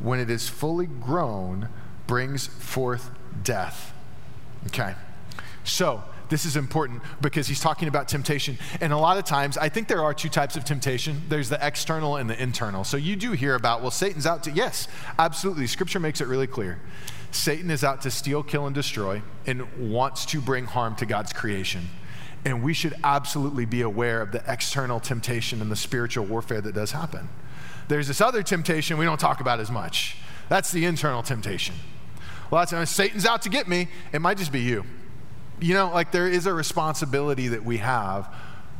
when 0.00 0.20
it 0.20 0.30
is 0.30 0.48
fully 0.48 0.86
grown, 0.86 1.68
brings 2.06 2.46
forth 2.46 3.10
death. 3.42 3.92
Okay. 4.66 4.94
So, 5.64 6.02
this 6.28 6.44
is 6.44 6.56
important 6.56 7.02
because 7.20 7.46
he's 7.46 7.60
talking 7.60 7.88
about 7.88 8.08
temptation. 8.08 8.58
And 8.80 8.92
a 8.92 8.96
lot 8.96 9.16
of 9.16 9.24
times, 9.24 9.56
I 9.56 9.68
think 9.68 9.88
there 9.88 10.02
are 10.02 10.12
two 10.12 10.28
types 10.28 10.56
of 10.56 10.64
temptation 10.64 11.22
there's 11.28 11.48
the 11.48 11.64
external 11.64 12.16
and 12.16 12.28
the 12.28 12.40
internal. 12.40 12.84
So 12.84 12.96
you 12.96 13.16
do 13.16 13.32
hear 13.32 13.54
about, 13.54 13.80
well, 13.80 13.90
Satan's 13.90 14.26
out 14.26 14.42
to, 14.44 14.50
yes, 14.50 14.88
absolutely. 15.18 15.66
Scripture 15.66 16.00
makes 16.00 16.20
it 16.20 16.26
really 16.26 16.46
clear. 16.46 16.80
Satan 17.30 17.70
is 17.70 17.84
out 17.84 18.02
to 18.02 18.10
steal, 18.10 18.42
kill, 18.42 18.66
and 18.66 18.74
destroy 18.74 19.22
and 19.46 19.90
wants 19.90 20.26
to 20.26 20.40
bring 20.40 20.64
harm 20.64 20.96
to 20.96 21.06
God's 21.06 21.32
creation. 21.32 21.88
And 22.44 22.62
we 22.62 22.72
should 22.72 22.94
absolutely 23.02 23.64
be 23.64 23.82
aware 23.82 24.22
of 24.22 24.32
the 24.32 24.42
external 24.46 25.00
temptation 25.00 25.60
and 25.60 25.70
the 25.70 25.76
spiritual 25.76 26.24
warfare 26.24 26.60
that 26.60 26.74
does 26.74 26.92
happen. 26.92 27.28
There's 27.88 28.08
this 28.08 28.20
other 28.20 28.42
temptation 28.42 28.98
we 28.98 29.04
don't 29.04 29.20
talk 29.20 29.40
about 29.40 29.60
as 29.60 29.70
much. 29.70 30.16
That's 30.48 30.72
the 30.72 30.84
internal 30.84 31.22
temptation. 31.22 31.74
Well, 32.50 32.64
that's 32.64 32.90
Satan's 32.90 33.26
out 33.26 33.42
to 33.42 33.48
get 33.48 33.68
me. 33.68 33.88
It 34.12 34.20
might 34.20 34.38
just 34.38 34.52
be 34.52 34.60
you. 34.60 34.84
You 35.60 35.74
know, 35.74 35.90
like 35.92 36.12
there 36.12 36.28
is 36.28 36.46
a 36.46 36.54
responsibility 36.54 37.48
that 37.48 37.64
we 37.64 37.78
have 37.78 38.32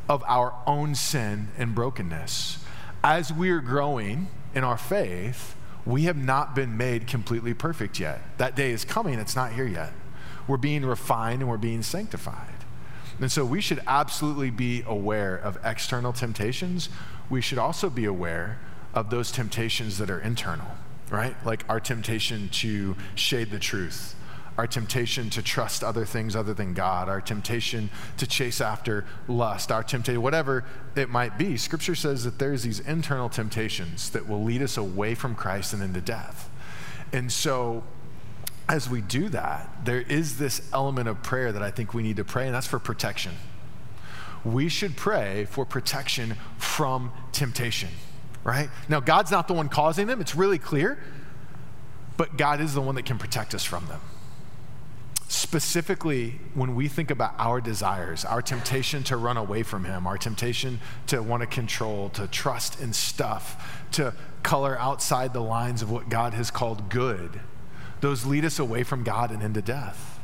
of 0.09 0.23
our 0.27 0.55
own 0.67 0.95
sin 0.95 1.49
and 1.57 1.75
brokenness. 1.75 2.65
As 3.03 3.33
we're 3.33 3.61
growing 3.61 4.29
in 4.55 4.63
our 4.63 4.77
faith, 4.77 5.57
we 5.85 6.03
have 6.05 6.17
not 6.17 6.55
been 6.55 6.77
made 6.77 7.07
completely 7.07 7.55
perfect 7.55 7.99
yet. 7.99 8.21
That 8.39 8.57
day 8.57 8.71
is 8.71 8.85
coming, 8.85 9.19
it's 9.19 9.37
not 9.37 9.53
here 9.53 9.67
yet. 9.67 9.93
We're 10.47 10.57
being 10.57 10.85
refined 10.85 11.41
and 11.41 11.49
we're 11.49 11.57
being 11.57 11.83
sanctified. 11.83 12.55
And 13.21 13.33
so 13.33 13.45
we 13.45 13.61
should 13.61 13.81
absolutely 13.87 14.51
be 14.51 14.83
aware 14.87 15.37
of 15.37 15.59
external 15.65 16.13
temptations. 16.13 16.89
We 17.31 17.41
should 17.41 17.59
also 17.59 17.89
be 17.89 18.05
aware 18.05 18.59
of 18.97 19.11
those 19.11 19.31
temptations 19.31 19.99
that 19.99 20.11
are 20.11 20.19
internal, 20.19 20.67
right? 21.11 21.37
Like 21.47 21.65
our 21.69 21.79
temptation 21.79 22.49
to 22.49 22.97
shade 23.15 23.51
the 23.51 23.59
truth, 23.59 24.17
our 24.59 24.67
temptation 24.67 25.29
to 25.31 25.43
trust 25.43 25.85
other 25.85 26.07
things 26.07 26.35
other 26.35 26.55
than 26.55 26.73
God, 26.73 27.09
our 27.09 27.21
temptation 27.21 27.91
to 28.17 28.27
chase 28.27 28.61
after 28.61 29.05
lust, 29.29 29.71
our 29.71 29.83
temptation, 29.83 30.23
whatever 30.23 30.65
it 30.97 31.11
might 31.11 31.37
be. 31.37 31.59
Scripture 31.59 31.95
says 31.95 32.25
that 32.25 32.39
there's 32.39 32.63
these 32.63 32.81
internal 32.81 33.29
temptations 33.29 34.09
that 34.11 34.27
will 34.27 34.43
lead 34.43 34.63
us 34.63 34.79
away 34.79 35.15
from 35.15 35.35
Christ 35.35 35.75
and 35.75 35.83
into 35.83 36.01
death. 36.01 36.49
And 37.13 37.31
so, 37.31 37.85
as 38.69 38.89
we 38.89 39.03
do 39.03 39.29
that, 39.29 39.85
there 39.85 40.01
is 40.01 40.39
this 40.39 40.69
element 40.73 41.09
of 41.09 41.23
prayer 41.23 41.53
that 41.53 41.63
I 41.63 41.71
think 41.71 41.95
we 41.95 42.03
need 42.03 42.17
to 42.17 42.25
pray, 42.25 42.47
and 42.47 42.55
that's 42.55 42.67
for 42.67 42.79
protection. 42.79 43.33
We 44.43 44.69
should 44.69 44.97
pray 44.97 45.45
for 45.45 45.65
protection 45.65 46.37
from 46.59 47.13
temptation, 47.33 47.91
right? 48.47 48.71
Now, 48.89 49.01
God's 49.01 49.31
not 49.31 49.49
the 49.49 49.55
one 49.55 49.69
causing 49.69 50.07
them, 50.07 50.21
it's 50.21 50.35
really 50.35 50.59
clear, 50.59 50.99
but 52.17 52.39
God 52.39 52.61
is 52.61 52.73
the 52.73 52.81
one 52.81 52.95
that 52.95 53.05
can 53.05 53.19
protect 53.19 53.55
us 53.55 53.65
from 53.65 53.87
them 53.89 54.01
specifically 55.29 56.41
when 56.55 56.75
we 56.75 56.89
think 56.89 57.11
about 57.11 57.35
our 57.39 57.61
desires, 57.61 58.25
our 58.25 58.41
temptation 58.41 59.03
to 59.05 59.17
run 59.17 59.37
away 59.37 59.63
from 59.63 59.85
Him, 59.85 60.07
our 60.07 60.17
temptation 60.17 60.81
to 61.09 61.23
want 61.23 61.41
to 61.41 61.47
control, 61.47 62.09
to 62.11 62.27
trust 62.29 62.81
in 62.81 62.93
stuff, 62.93 63.85
to 63.93 64.15
color 64.43 64.79
outside 64.79 65.33
the 65.33 65.41
lines 65.41 65.83
of 65.83 65.91
what 65.91 66.09
God 66.09 66.33
has 66.35 66.51
called 66.51 66.89
good, 66.89 67.41
those 68.01 68.25
lead 68.25 68.45
us 68.45 68.59
away 68.59 68.83
from 68.83 69.03
God 69.03 69.31
and 69.31 69.43
into 69.43 69.63
death. 69.63 70.16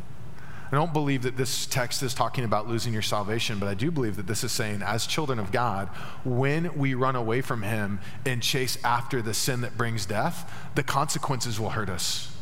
I 0.73 0.77
don't 0.77 0.93
believe 0.93 1.23
that 1.23 1.37
this 1.37 1.67
text 1.67 2.03
is 2.03 2.15
talking 2.15 2.45
about 2.45 2.67
losing 2.67 2.95
your 2.95 3.03
salvation, 3.03 3.59
but 3.59 3.69
I 3.69 3.75
do 3.75 3.91
believe 3.91 4.17
that 4.17 4.27
this 4.27 4.43
is 4.43 4.51
saying, 4.51 4.83
as 4.83 5.07
children 5.07 5.39
of 5.39 5.53
God, 5.53 5.89
when 6.25 6.77
we 6.77 6.95
run 6.95 7.15
away 7.15 7.43
from 7.43 7.63
Him 7.63 8.01
and 8.25 8.43
chase 8.43 8.79
after 8.83 9.21
the 9.21 9.35
sin 9.35 9.61
that 9.61 9.77
brings 9.77 10.07
death, 10.07 10.51
the 10.75 10.83
consequences 10.83 11.61
will 11.61 11.71
hurt 11.71 11.91
us 11.91 12.33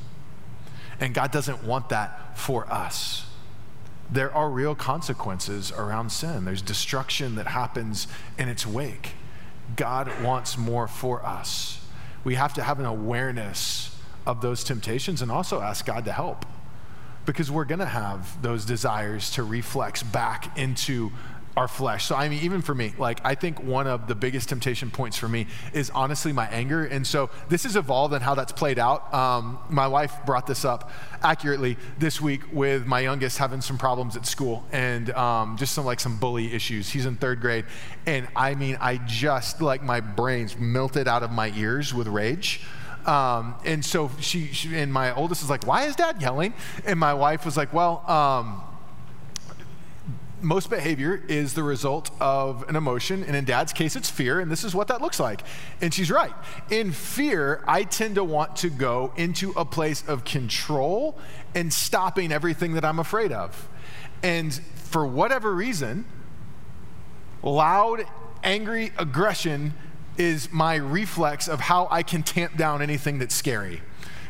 and 1.01 1.15
God 1.15 1.33
doesn't 1.33 1.65
want 1.65 1.89
that 1.89 2.39
for 2.39 2.71
us. 2.71 3.27
There 4.11 4.33
are 4.33 4.51
real 4.51 4.75
consequences 4.75 5.73
around 5.73 6.11
sin, 6.11 6.45
there's 6.45 6.63
destruction 6.63 7.37
that 7.37 7.49
happens 7.49 8.07
in 8.39 8.49
its 8.49 8.67
wake. 8.67 9.13
God 9.77 10.11
wants 10.23 10.59
more 10.59 10.87
for 10.87 11.25
us. 11.25 11.85
We 12.23 12.35
have 12.35 12.53
to 12.55 12.63
have 12.63 12.79
an 12.81 12.87
awareness 12.87 13.97
of 14.27 14.43
those 14.43 14.63
temptations 14.63 15.23
and 15.23 15.31
also 15.31 15.61
ask 15.61 15.87
God 15.87 16.05
to 16.05 16.13
help 16.13 16.45
because 17.27 17.51
we're 17.51 17.65
going 17.65 17.81
to 17.81 17.87
have 17.87 18.41
those 18.43 18.65
desires 18.65 19.31
to 19.33 19.43
reflex 19.43 20.03
back 20.03 20.57
into 20.59 21.11
our 21.57 21.69
flesh. 21.69 22.07
So, 22.07 22.15
I 22.15 22.29
mean, 22.29 22.43
even 22.43 22.63
for 22.63 22.75
me, 22.75 22.95
like, 22.97 23.21
I 23.25 23.35
think 23.35 23.63
one 23.63 23.87
of 23.87 24.07
the 24.07 24.15
biggest 24.15 24.49
temptation 24.49 24.91
points 24.91 25.19
for 25.19 25.29
me 25.29 25.47
is 25.73 25.91
honestly 25.91 26.33
my 26.33 26.47
anger. 26.49 26.85
And 26.85 27.07
so, 27.07 27.29
this 27.49 27.65
has 27.65 27.77
evolved 27.77 28.15
and 28.15 28.23
how 28.23 28.35
that's 28.35 28.53
played 28.53 28.79
out. 28.79 29.13
Um, 29.13 29.59
my 29.69 29.89
wife 29.89 30.15
brought 30.25 30.47
this 30.47 30.65
up 30.65 30.91
accurately 31.23 31.77
this 31.99 32.21
week 32.21 32.43
with 32.53 32.87
my 32.87 33.01
youngest 33.01 33.39
having 33.39 33.61
some 33.61 33.79
problems 33.79 34.17
at 34.17 34.27
school 34.27 34.65
and 34.71 35.11
um, 35.11 35.57
just 35.57 35.75
some, 35.75 35.85
like, 35.85 36.01
some 36.01 36.19
bully 36.19 36.53
issues. 36.53 36.89
He's 36.89 37.05
in 37.05 37.17
third 37.17 37.41
grade. 37.41 37.65
And 38.07 38.29
I 38.37 38.55
mean, 38.55 38.79
I 38.81 38.99
just, 38.99 39.61
like, 39.61 39.83
my 39.83 40.01
brains 40.01 40.57
melted 40.57 41.09
out 41.09 41.23
of 41.23 41.33
my 41.33 41.53
ears 41.57 41.93
with 41.93 42.07
rage. 42.07 42.63
Um, 43.07 43.55
and 43.65 43.85
so 43.85 44.11
she, 44.21 44.47
she, 44.47 44.77
and 44.77 44.93
my 44.93 45.15
oldest 45.15 45.43
is 45.43 45.51
like, 45.51 45.67
why 45.67 45.85
is 45.85 45.97
dad 45.97 46.21
yelling? 46.21 46.55
And 46.85 46.99
my 46.99 47.15
wife 47.15 47.45
was 47.45 47.57
like, 47.57 47.73
well, 47.73 48.05
um, 48.11 48.63
most 50.43 50.71
behavior 50.71 51.23
is 51.29 51.55
the 51.55 51.63
result 51.63 52.11
of 52.21 52.69
an 52.69 52.77
emotion, 52.77 53.23
and 53.25 53.37
in 53.37 53.45
dad's 53.45 53.73
case, 53.73 53.97
it's 53.97 54.09
fear, 54.09 54.41
and 54.41 54.51
this 54.51 54.65
is 54.65 54.75
what 54.75 54.89
that 54.89 55.01
looks 55.01 55.21
like. 55.21 55.43
And 55.81 55.93
she's 55.93 56.11
right. 56.11 56.33
In 56.71 56.93
fear, 56.93 57.63
I 57.67 57.85
tend 57.85 58.15
to 58.15 58.25
want 58.25 58.57
to 58.57 58.71
go 58.71 59.13
into 59.17 59.51
a 59.53 59.65
place 59.65 60.03
of 60.07 60.25
control 60.25 61.19
and 61.55 61.73
stopping 61.73 62.33
everything 62.33 62.75
that 62.75 62.85
I'm 62.85 62.99
afraid 62.99 63.33
of. 63.33 63.69
And 64.23 64.55
for 64.75 65.07
whatever 65.07 65.55
reason, 65.55 66.05
loud, 67.43 68.05
angry 68.43 68.93
aggression 68.99 69.75
is 70.21 70.53
my 70.53 70.77
reflex 70.77 71.49
of 71.49 71.61
how 71.61 71.89
I 71.91 72.03
can 72.03 72.23
tamp 72.23 72.57
down 72.57 72.83
anything 72.83 73.19
that's 73.19 73.35
scary. 73.35 73.81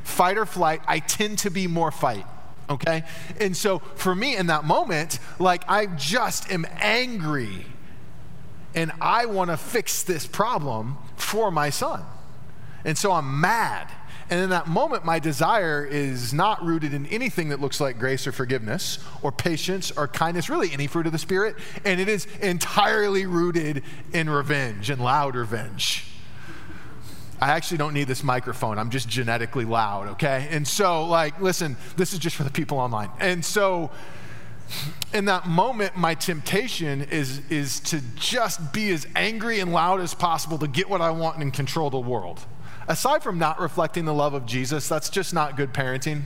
Fight 0.05 0.38
or 0.38 0.46
flight, 0.46 0.81
I 0.87 1.00
tend 1.00 1.38
to 1.40 1.50
be 1.50 1.66
more 1.66 1.90
fight 1.90 2.24
okay? 2.70 3.03
And 3.40 3.57
so 3.57 3.81
for 3.96 4.14
me 4.14 4.37
in 4.37 4.46
that 4.46 4.64
moment, 4.64 5.18
like 5.38 5.64
I 5.68 5.87
just 5.87 6.50
am 6.50 6.64
angry 6.79 7.66
and 8.74 8.92
I 9.00 9.26
want 9.26 9.50
to 9.50 9.57
fix 9.57 10.05
this 10.05 10.26
problem 10.26 10.96
for 11.16 11.50
my 11.50 11.70
son. 11.70 12.05
And 12.85 12.96
so 12.96 13.12
I'm 13.12 13.40
mad. 13.40 13.90
And 14.31 14.40
in 14.40 14.51
that 14.51 14.69
moment, 14.69 15.05
my 15.05 15.19
desire 15.19 15.85
is 15.85 16.33
not 16.33 16.64
rooted 16.64 16.95
in 16.95 17.05
anything 17.07 17.49
that 17.49 17.61
looks 17.61 17.81
like 17.81 17.99
grace 17.99 18.29
or 18.29 18.33
forgiveness 18.33 19.01
or 19.23 19.33
patience 19.33 19.90
or 19.90 20.07
kindness, 20.07 20.49
really 20.49 20.73
any 20.73 20.87
fruit 20.87 21.07
of 21.07 21.12
the 21.12 21.19
Spirit. 21.19 21.57
And 21.85 22.01
it 22.01 22.09
is 22.09 22.27
entirely 22.40 23.27
rooted 23.27 23.83
in 24.12 24.31
revenge 24.31 24.88
and 24.88 25.03
loud 25.03 25.35
revenge. 25.35 26.07
I 27.40 27.49
actually 27.49 27.79
don't 27.79 27.95
need 27.95 28.07
this 28.07 28.23
microphone. 28.23 28.79
I'm 28.79 28.90
just 28.90 29.09
genetically 29.09 29.64
loud, 29.64 30.09
okay? 30.09 30.47
And 30.51 30.69
so, 30.69 31.07
like, 31.07 31.40
listen, 31.40 31.77
this 31.97 32.12
is 32.12 32.19
just 32.19 32.37
for 32.37 32.45
the 32.45 32.51
people 32.51 32.79
online. 32.79 33.11
And 33.19 33.45
so, 33.45 33.90
in 35.12 35.25
that 35.25 35.49
moment, 35.49 35.97
my 35.97 36.14
temptation 36.14 37.03
is, 37.03 37.40
is 37.51 37.81
to 37.81 38.01
just 38.14 38.73
be 38.73 38.90
as 38.90 39.07
angry 39.16 39.59
and 39.59 39.73
loud 39.73 40.01
as 40.01 40.14
possible 40.14 40.59
to 40.59 40.69
get 40.69 40.88
what 40.88 41.01
I 41.01 41.11
want 41.11 41.38
and 41.38 41.53
control 41.53 41.90
the 41.90 41.99
world. 41.99 42.45
Aside 42.88 43.23
from 43.23 43.38
not 43.38 43.61
reflecting 43.61 44.05
the 44.05 44.14
love 44.14 44.35
of 44.35 44.47
Jesus, 44.47 44.88
that's 44.88 45.11
just 45.11 45.33
not 45.33 45.57
good 45.57 45.73
parenting. 45.73 46.23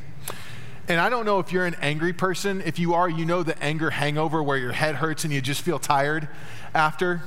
And 0.89 1.01
I 1.01 1.09
don't 1.09 1.25
know 1.25 1.39
if 1.39 1.53
you're 1.53 1.67
an 1.67 1.77
angry 1.81 2.13
person. 2.13 2.63
If 2.63 2.79
you 2.79 2.95
are, 2.95 3.09
you 3.09 3.25
know 3.25 3.43
the 3.43 3.61
anger 3.63 3.91
hangover 3.91 4.43
where 4.43 4.59
your 4.59 4.73
head 4.73 4.97
hurts 4.97 5.25
and 5.25 5.33
you 5.33 5.41
just 5.41 5.63
feel 5.63 5.79
tired 5.79 6.29
after. 6.75 7.23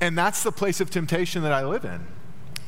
And 0.00 0.16
that's 0.16 0.42
the 0.42 0.52
place 0.52 0.80
of 0.80 0.90
temptation 0.90 1.42
that 1.42 1.52
I 1.52 1.64
live 1.64 1.84
in 1.84 2.06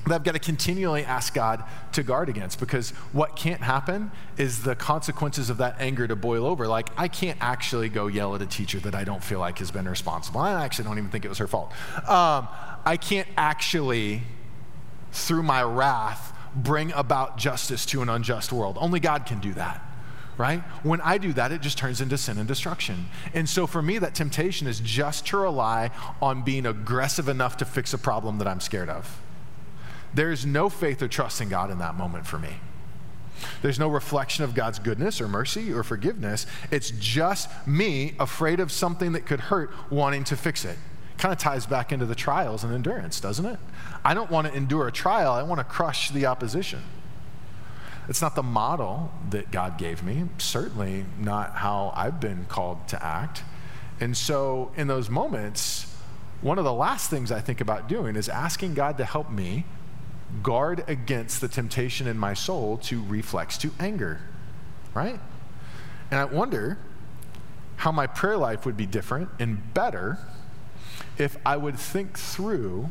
that 0.06 0.14
I've 0.14 0.24
got 0.24 0.32
to 0.32 0.38
continually 0.38 1.04
ask 1.04 1.34
God 1.34 1.64
to 1.92 2.02
guard 2.02 2.28
against 2.28 2.60
because 2.60 2.90
what 3.12 3.34
can't 3.34 3.60
happen 3.60 4.12
is 4.38 4.62
the 4.62 4.76
consequences 4.76 5.50
of 5.50 5.58
that 5.58 5.80
anger 5.80 6.06
to 6.06 6.14
boil 6.14 6.46
over. 6.46 6.68
Like, 6.68 6.90
I 6.96 7.08
can't 7.08 7.38
actually 7.40 7.88
go 7.88 8.06
yell 8.06 8.34
at 8.36 8.42
a 8.42 8.46
teacher 8.46 8.78
that 8.80 8.94
I 8.94 9.02
don't 9.02 9.22
feel 9.22 9.40
like 9.40 9.58
has 9.58 9.72
been 9.72 9.88
responsible. 9.88 10.40
I 10.40 10.64
actually 10.64 10.84
don't 10.84 10.98
even 10.98 11.10
think 11.10 11.24
it 11.24 11.28
was 11.28 11.38
her 11.38 11.48
fault. 11.48 11.72
Um, 12.08 12.46
I 12.84 12.96
can't 13.00 13.26
actually, 13.36 14.22
through 15.16 15.42
my 15.42 15.62
wrath, 15.62 16.32
bring 16.54 16.92
about 16.92 17.38
justice 17.38 17.84
to 17.86 18.02
an 18.02 18.08
unjust 18.08 18.52
world. 18.52 18.76
Only 18.80 19.00
God 19.00 19.26
can 19.26 19.40
do 19.40 19.52
that 19.54 19.82
right? 20.38 20.60
When 20.82 21.00
I 21.00 21.18
do 21.18 21.32
that, 21.34 21.52
it 21.52 21.60
just 21.60 21.78
turns 21.78 22.00
into 22.00 22.18
sin 22.18 22.38
and 22.38 22.46
destruction. 22.46 23.06
And 23.32 23.48
so 23.48 23.66
for 23.66 23.80
me, 23.80 23.98
that 23.98 24.14
temptation 24.14 24.66
is 24.66 24.80
just 24.80 25.26
to 25.28 25.38
rely 25.38 25.90
on 26.20 26.42
being 26.42 26.66
aggressive 26.66 27.28
enough 27.28 27.56
to 27.58 27.64
fix 27.64 27.94
a 27.94 27.98
problem 27.98 28.38
that 28.38 28.48
I'm 28.48 28.60
scared 28.60 28.90
of. 28.90 29.20
There's 30.14 30.46
no 30.46 30.68
faith 30.68 31.02
or 31.02 31.08
trust 31.08 31.40
in 31.40 31.48
God 31.48 31.70
in 31.70 31.78
that 31.78 31.94
moment 31.94 32.26
for 32.26 32.38
me. 32.38 32.56
There's 33.62 33.78
no 33.78 33.88
reflection 33.88 34.44
of 34.44 34.54
God's 34.54 34.78
goodness 34.78 35.20
or 35.20 35.28
mercy 35.28 35.72
or 35.72 35.82
forgiveness. 35.82 36.46
It's 36.70 36.90
just 36.90 37.50
me 37.66 38.14
afraid 38.18 38.60
of 38.60 38.72
something 38.72 39.12
that 39.12 39.26
could 39.26 39.40
hurt, 39.40 39.70
wanting 39.90 40.24
to 40.24 40.36
fix 40.36 40.64
it. 40.64 40.78
Kind 41.26 41.32
of 41.32 41.42
ties 41.42 41.66
back 41.66 41.90
into 41.90 42.06
the 42.06 42.14
trials 42.14 42.62
and 42.62 42.72
endurance, 42.72 43.18
doesn't 43.18 43.46
it? 43.46 43.58
I 44.04 44.14
don't 44.14 44.30
want 44.30 44.46
to 44.46 44.54
endure 44.54 44.86
a 44.86 44.92
trial, 44.92 45.32
I 45.32 45.42
want 45.42 45.58
to 45.58 45.64
crush 45.64 46.12
the 46.12 46.24
opposition. 46.24 46.84
It's 48.08 48.22
not 48.22 48.36
the 48.36 48.44
model 48.44 49.10
that 49.30 49.50
God 49.50 49.76
gave 49.76 50.04
me, 50.04 50.26
certainly 50.38 51.04
not 51.18 51.56
how 51.56 51.92
I've 51.96 52.20
been 52.20 52.44
called 52.44 52.86
to 52.90 53.04
act. 53.04 53.42
And 53.98 54.16
so, 54.16 54.70
in 54.76 54.86
those 54.86 55.10
moments, 55.10 55.92
one 56.42 56.58
of 56.58 56.64
the 56.64 56.72
last 56.72 57.10
things 57.10 57.32
I 57.32 57.40
think 57.40 57.60
about 57.60 57.88
doing 57.88 58.14
is 58.14 58.28
asking 58.28 58.74
God 58.74 58.96
to 58.98 59.04
help 59.04 59.28
me 59.28 59.64
guard 60.44 60.84
against 60.86 61.40
the 61.40 61.48
temptation 61.48 62.06
in 62.06 62.16
my 62.16 62.34
soul 62.34 62.76
to 62.84 63.02
reflex 63.02 63.58
to 63.58 63.72
anger, 63.80 64.20
right? 64.94 65.18
And 66.12 66.20
I 66.20 66.24
wonder 66.26 66.78
how 67.78 67.90
my 67.90 68.06
prayer 68.06 68.36
life 68.36 68.64
would 68.64 68.76
be 68.76 68.86
different 68.86 69.28
and 69.40 69.74
better 69.74 70.20
if 71.18 71.36
I 71.44 71.56
would 71.56 71.78
think 71.78 72.18
through 72.18 72.90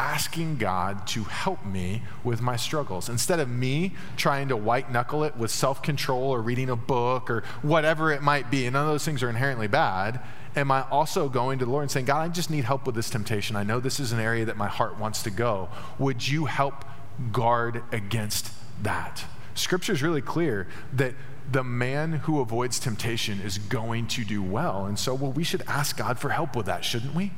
asking 0.00 0.56
God 0.56 1.06
to 1.08 1.24
help 1.24 1.64
me 1.66 2.02
with 2.24 2.40
my 2.40 2.56
struggles. 2.56 3.10
Instead 3.10 3.38
of 3.38 3.50
me 3.50 3.92
trying 4.16 4.48
to 4.48 4.56
white 4.56 4.90
knuckle 4.90 5.24
it 5.24 5.36
with 5.36 5.50
self 5.50 5.82
control 5.82 6.30
or 6.30 6.40
reading 6.40 6.70
a 6.70 6.76
book 6.76 7.28
or 7.30 7.42
whatever 7.60 8.10
it 8.10 8.22
might 8.22 8.50
be, 8.50 8.64
and 8.64 8.72
none 8.72 8.86
of 8.86 8.90
those 8.90 9.04
things 9.04 9.22
are 9.22 9.28
inherently 9.28 9.66
bad, 9.66 10.20
am 10.56 10.70
I 10.70 10.88
also 10.88 11.28
going 11.28 11.58
to 11.58 11.66
the 11.66 11.70
Lord 11.70 11.82
and 11.82 11.90
saying, 11.90 12.06
God, 12.06 12.22
I 12.22 12.28
just 12.28 12.50
need 12.50 12.64
help 12.64 12.86
with 12.86 12.94
this 12.94 13.10
temptation. 13.10 13.56
I 13.56 13.62
know 13.62 13.78
this 13.78 14.00
is 14.00 14.10
an 14.10 14.20
area 14.20 14.46
that 14.46 14.56
my 14.56 14.68
heart 14.68 14.98
wants 14.98 15.22
to 15.24 15.30
go. 15.30 15.68
Would 15.98 16.26
you 16.26 16.46
help 16.46 16.84
guard 17.30 17.82
against 17.92 18.52
that? 18.82 19.24
Scripture 19.54 19.92
is 19.92 20.02
really 20.02 20.22
clear 20.22 20.66
that 20.94 21.14
the 21.50 21.64
man 21.64 22.12
who 22.12 22.40
avoids 22.40 22.78
temptation 22.78 23.40
is 23.40 23.58
going 23.58 24.06
to 24.08 24.24
do 24.24 24.42
well. 24.42 24.86
And 24.86 24.98
so, 24.98 25.14
well, 25.14 25.32
we 25.32 25.44
should 25.44 25.62
ask 25.66 25.96
God 25.96 26.18
for 26.18 26.30
help 26.30 26.56
with 26.56 26.66
that, 26.66 26.84
shouldn't 26.84 27.14
we? 27.14 27.32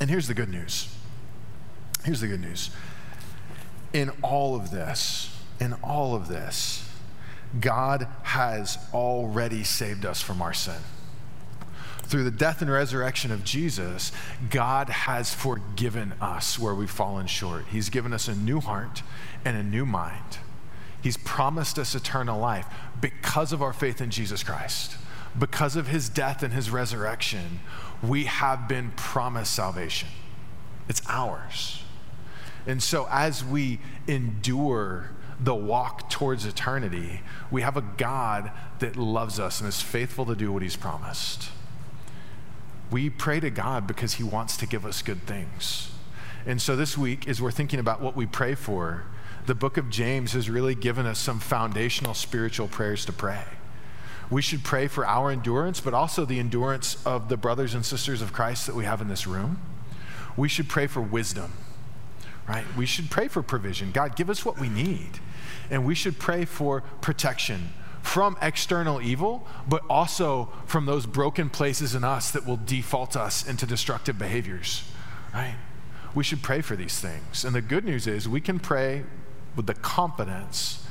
And 0.00 0.10
here's 0.10 0.28
the 0.28 0.34
good 0.34 0.48
news. 0.48 0.94
Here's 2.04 2.20
the 2.20 2.28
good 2.28 2.40
news. 2.40 2.70
In 3.92 4.10
all 4.22 4.54
of 4.54 4.70
this, 4.70 5.36
in 5.60 5.74
all 5.82 6.14
of 6.14 6.28
this, 6.28 6.88
God 7.60 8.06
has 8.22 8.78
already 8.92 9.64
saved 9.64 10.04
us 10.04 10.20
from 10.20 10.42
our 10.42 10.52
sin 10.52 10.76
through 12.08 12.24
the 12.24 12.30
death 12.30 12.62
and 12.62 12.70
resurrection 12.70 13.30
of 13.30 13.44
Jesus, 13.44 14.12
God 14.48 14.88
has 14.88 15.34
forgiven 15.34 16.14
us 16.20 16.58
where 16.58 16.74
we've 16.74 16.90
fallen 16.90 17.26
short. 17.26 17.66
He's 17.70 17.90
given 17.90 18.14
us 18.14 18.28
a 18.28 18.34
new 18.34 18.60
heart 18.60 19.02
and 19.44 19.56
a 19.56 19.62
new 19.62 19.84
mind. 19.84 20.38
He's 21.02 21.16
promised 21.16 21.78
us 21.78 21.94
eternal 21.94 22.38
life 22.38 22.66
because 23.00 23.52
of 23.52 23.62
our 23.62 23.72
faith 23.72 24.00
in 24.00 24.10
Jesus 24.10 24.42
Christ. 24.42 24.96
Because 25.38 25.76
of 25.76 25.88
his 25.88 26.08
death 26.08 26.42
and 26.42 26.52
his 26.52 26.70
resurrection, 26.70 27.60
we 28.02 28.24
have 28.24 28.66
been 28.66 28.92
promised 28.96 29.54
salvation. 29.54 30.08
It's 30.88 31.02
ours. 31.08 31.82
And 32.66 32.82
so 32.82 33.06
as 33.10 33.44
we 33.44 33.78
endure 34.06 35.10
the 35.40 35.54
walk 35.54 36.10
towards 36.10 36.44
eternity, 36.44 37.20
we 37.50 37.62
have 37.62 37.76
a 37.76 37.82
God 37.82 38.50
that 38.80 38.96
loves 38.96 39.38
us 39.38 39.60
and 39.60 39.68
is 39.68 39.80
faithful 39.80 40.26
to 40.26 40.34
do 40.34 40.52
what 40.52 40.62
he's 40.62 40.76
promised. 40.76 41.50
We 42.90 43.10
pray 43.10 43.40
to 43.40 43.50
God 43.50 43.86
because 43.86 44.14
He 44.14 44.24
wants 44.24 44.56
to 44.58 44.66
give 44.66 44.86
us 44.86 45.02
good 45.02 45.22
things. 45.22 45.90
And 46.46 46.62
so 46.62 46.74
this 46.76 46.96
week, 46.96 47.28
as 47.28 47.42
we're 47.42 47.50
thinking 47.50 47.78
about 47.78 48.00
what 48.00 48.16
we 48.16 48.24
pray 48.24 48.54
for, 48.54 49.04
the 49.48 49.54
book 49.54 49.78
of 49.78 49.88
James 49.88 50.34
has 50.34 50.50
really 50.50 50.74
given 50.74 51.06
us 51.06 51.18
some 51.18 51.40
foundational 51.40 52.12
spiritual 52.12 52.68
prayers 52.68 53.06
to 53.06 53.14
pray. 53.14 53.44
We 54.30 54.42
should 54.42 54.62
pray 54.62 54.88
for 54.88 55.06
our 55.06 55.30
endurance, 55.30 55.80
but 55.80 55.94
also 55.94 56.26
the 56.26 56.38
endurance 56.38 56.98
of 57.06 57.30
the 57.30 57.38
brothers 57.38 57.72
and 57.72 57.82
sisters 57.82 58.20
of 58.20 58.34
Christ 58.34 58.66
that 58.66 58.74
we 58.74 58.84
have 58.84 59.00
in 59.00 59.08
this 59.08 59.26
room. 59.26 59.58
We 60.36 60.50
should 60.50 60.68
pray 60.68 60.86
for 60.86 61.00
wisdom, 61.00 61.54
right? 62.46 62.66
We 62.76 62.84
should 62.84 63.10
pray 63.10 63.28
for 63.28 63.42
provision. 63.42 63.90
God, 63.90 64.16
give 64.16 64.28
us 64.28 64.44
what 64.44 64.60
we 64.60 64.68
need. 64.68 65.18
And 65.70 65.86
we 65.86 65.94
should 65.94 66.18
pray 66.18 66.44
for 66.44 66.82
protection 67.00 67.70
from 68.02 68.36
external 68.42 69.00
evil, 69.00 69.48
but 69.66 69.82
also 69.88 70.52
from 70.66 70.84
those 70.84 71.06
broken 71.06 71.48
places 71.48 71.94
in 71.94 72.04
us 72.04 72.30
that 72.32 72.44
will 72.46 72.60
default 72.66 73.16
us 73.16 73.48
into 73.48 73.64
destructive 73.64 74.18
behaviors, 74.18 74.84
right? 75.32 75.56
We 76.14 76.22
should 76.22 76.42
pray 76.42 76.60
for 76.60 76.76
these 76.76 77.00
things. 77.00 77.46
And 77.46 77.54
the 77.54 77.62
good 77.62 77.86
news 77.86 78.06
is 78.06 78.28
we 78.28 78.42
can 78.42 78.58
pray 78.58 79.04
with 79.58 79.66
the 79.66 79.74
confidence 79.74 80.82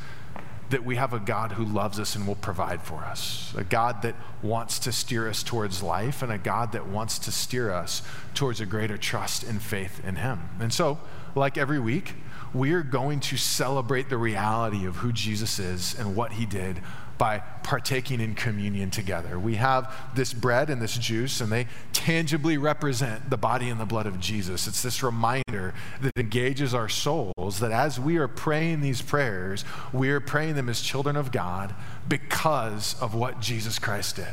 that 0.69 0.83
we 0.83 0.97
have 0.97 1.13
a 1.13 1.19
God 1.19 1.53
who 1.53 1.63
loves 1.63 1.99
us 1.99 2.15
and 2.17 2.27
will 2.27 2.35
provide 2.35 2.81
for 2.81 2.97
us, 2.97 3.53
a 3.57 3.63
God 3.63 4.01
that 4.01 4.15
wants 4.43 4.77
to 4.79 4.91
steer 4.91 5.29
us 5.29 5.41
towards 5.41 5.81
life, 5.81 6.21
and 6.21 6.31
a 6.31 6.37
God 6.37 6.73
that 6.73 6.85
wants 6.85 7.17
to 7.19 7.31
steer 7.31 7.71
us 7.71 8.01
towards 8.33 8.59
a 8.59 8.65
greater 8.65 8.97
trust 8.97 9.43
and 9.43 9.61
faith 9.61 10.05
in 10.05 10.17
Him. 10.17 10.49
And 10.59 10.73
so, 10.73 10.99
like 11.33 11.57
every 11.57 11.79
week, 11.79 12.15
we 12.53 12.73
are 12.73 12.83
going 12.83 13.19
to 13.21 13.37
celebrate 13.37 14.09
the 14.09 14.17
reality 14.17 14.85
of 14.85 14.97
who 14.97 15.13
Jesus 15.13 15.59
is 15.59 15.97
and 15.97 16.15
what 16.15 16.33
he 16.33 16.45
did 16.45 16.81
by 17.17 17.39
partaking 17.63 18.19
in 18.19 18.35
communion 18.35 18.89
together. 18.91 19.39
We 19.39 19.55
have 19.55 19.93
this 20.15 20.33
bread 20.33 20.69
and 20.69 20.81
this 20.81 20.97
juice, 20.97 21.41
and 21.41 21.51
they 21.51 21.67
tangibly 21.93 22.57
represent 22.57 23.29
the 23.29 23.37
body 23.37 23.69
and 23.69 23.79
the 23.79 23.85
blood 23.85 24.05
of 24.05 24.19
Jesus. 24.19 24.67
It's 24.67 24.81
this 24.81 25.03
reminder 25.03 25.73
that 26.01 26.17
engages 26.17 26.73
our 26.73 26.89
souls 26.89 27.59
that 27.59 27.71
as 27.71 27.99
we 27.99 28.17
are 28.17 28.27
praying 28.27 28.81
these 28.81 29.01
prayers, 29.01 29.65
we 29.91 30.09
are 30.09 30.19
praying 30.19 30.55
them 30.55 30.69
as 30.69 30.81
children 30.81 31.15
of 31.15 31.31
God 31.31 31.73
because 32.07 32.99
of 33.01 33.15
what 33.15 33.39
Jesus 33.39 33.79
Christ 33.79 34.17
did. 34.17 34.27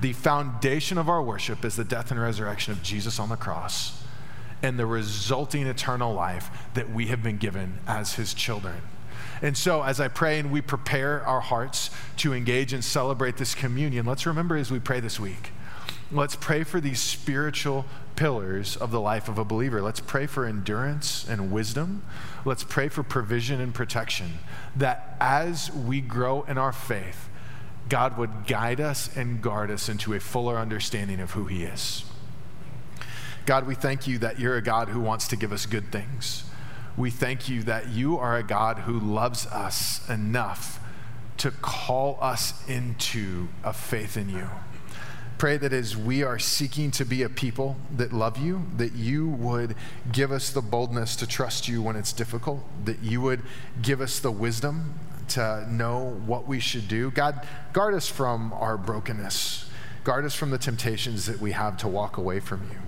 The 0.00 0.12
foundation 0.12 0.98
of 0.98 1.08
our 1.08 1.22
worship 1.22 1.64
is 1.64 1.76
the 1.76 1.84
death 1.84 2.10
and 2.10 2.20
resurrection 2.20 2.72
of 2.72 2.82
Jesus 2.82 3.18
on 3.18 3.28
the 3.28 3.36
cross 3.36 4.02
and 4.62 4.78
the 4.78 4.86
resulting 4.86 5.66
eternal 5.66 6.12
life 6.12 6.50
that 6.74 6.90
we 6.90 7.06
have 7.06 7.22
been 7.22 7.38
given 7.38 7.78
as 7.86 8.14
his 8.14 8.34
children. 8.34 8.82
And 9.42 9.56
so, 9.56 9.82
as 9.82 10.00
I 10.00 10.08
pray 10.08 10.38
and 10.38 10.50
we 10.50 10.60
prepare 10.60 11.24
our 11.26 11.40
hearts 11.40 11.90
to 12.18 12.34
engage 12.34 12.72
and 12.72 12.84
celebrate 12.84 13.36
this 13.36 13.54
communion, 13.54 14.06
let's 14.06 14.26
remember 14.26 14.56
as 14.56 14.70
we 14.70 14.80
pray 14.80 15.00
this 15.00 15.20
week, 15.20 15.52
let's 16.10 16.36
pray 16.36 16.64
for 16.64 16.80
these 16.80 17.00
spiritual 17.00 17.84
pillars 18.16 18.76
of 18.76 18.90
the 18.90 19.00
life 19.00 19.28
of 19.28 19.38
a 19.38 19.44
believer. 19.44 19.80
Let's 19.80 20.00
pray 20.00 20.26
for 20.26 20.44
endurance 20.44 21.26
and 21.28 21.52
wisdom. 21.52 22.02
Let's 22.44 22.64
pray 22.64 22.88
for 22.88 23.02
provision 23.02 23.60
and 23.60 23.72
protection. 23.72 24.38
That 24.74 25.16
as 25.20 25.72
we 25.72 26.00
grow 26.00 26.42
in 26.42 26.58
our 26.58 26.72
faith, 26.72 27.28
God 27.88 28.18
would 28.18 28.46
guide 28.46 28.80
us 28.80 29.14
and 29.16 29.40
guard 29.40 29.70
us 29.70 29.88
into 29.88 30.14
a 30.14 30.20
fuller 30.20 30.58
understanding 30.58 31.20
of 31.20 31.30
who 31.32 31.44
He 31.44 31.62
is. 31.62 32.04
God, 33.46 33.66
we 33.66 33.74
thank 33.74 34.06
you 34.06 34.18
that 34.18 34.38
you're 34.38 34.56
a 34.56 34.62
God 34.62 34.88
who 34.88 35.00
wants 35.00 35.28
to 35.28 35.36
give 35.36 35.52
us 35.52 35.64
good 35.64 35.90
things. 35.90 36.44
We 36.98 37.12
thank 37.12 37.48
you 37.48 37.62
that 37.62 37.90
you 37.90 38.18
are 38.18 38.36
a 38.36 38.42
God 38.42 38.80
who 38.80 38.98
loves 38.98 39.46
us 39.46 40.06
enough 40.10 40.80
to 41.36 41.52
call 41.52 42.18
us 42.20 42.68
into 42.68 43.46
a 43.62 43.72
faith 43.72 44.16
in 44.16 44.28
you. 44.28 44.48
pray 45.38 45.56
that 45.56 45.72
as 45.72 45.96
we 45.96 46.24
are 46.24 46.38
seeking 46.38 46.90
to 46.90 47.04
be 47.04 47.22
a 47.22 47.28
people 47.28 47.76
that 47.96 48.12
love 48.12 48.36
you, 48.38 48.66
that 48.76 48.94
you 48.94 49.28
would 49.28 49.76
give 50.10 50.32
us 50.32 50.50
the 50.50 50.60
boldness 50.60 51.14
to 51.14 51.26
trust 51.26 51.68
you 51.68 51.80
when 51.80 51.94
it's 51.94 52.12
difficult, 52.12 52.60
that 52.84 53.00
you 53.00 53.20
would 53.20 53.40
give 53.80 54.00
us 54.00 54.18
the 54.18 54.32
wisdom 54.32 54.98
to 55.28 55.64
know 55.70 56.20
what 56.26 56.48
we 56.48 56.58
should 56.58 56.88
do. 56.88 57.12
God, 57.12 57.46
guard 57.72 57.94
us 57.94 58.08
from 58.08 58.52
our 58.54 58.76
brokenness, 58.76 59.70
guard 60.02 60.24
us 60.24 60.34
from 60.34 60.50
the 60.50 60.58
temptations 60.58 61.26
that 61.26 61.40
we 61.40 61.52
have 61.52 61.76
to 61.78 61.86
walk 61.88 62.16
away 62.16 62.40
from 62.40 62.68
you. 62.72 62.87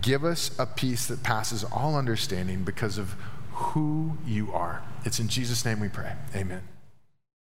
Give 0.00 0.24
us 0.24 0.50
a 0.58 0.66
peace 0.66 1.06
that 1.06 1.22
passes 1.22 1.64
all 1.64 1.96
understanding 1.96 2.64
because 2.64 2.96
of 2.98 3.14
who 3.52 4.16
you 4.26 4.52
are. 4.52 4.82
It's 5.04 5.18
in 5.18 5.28
Jesus' 5.28 5.64
name 5.64 5.80
we 5.80 5.88
pray. 5.88 6.12
Amen. 6.34 6.62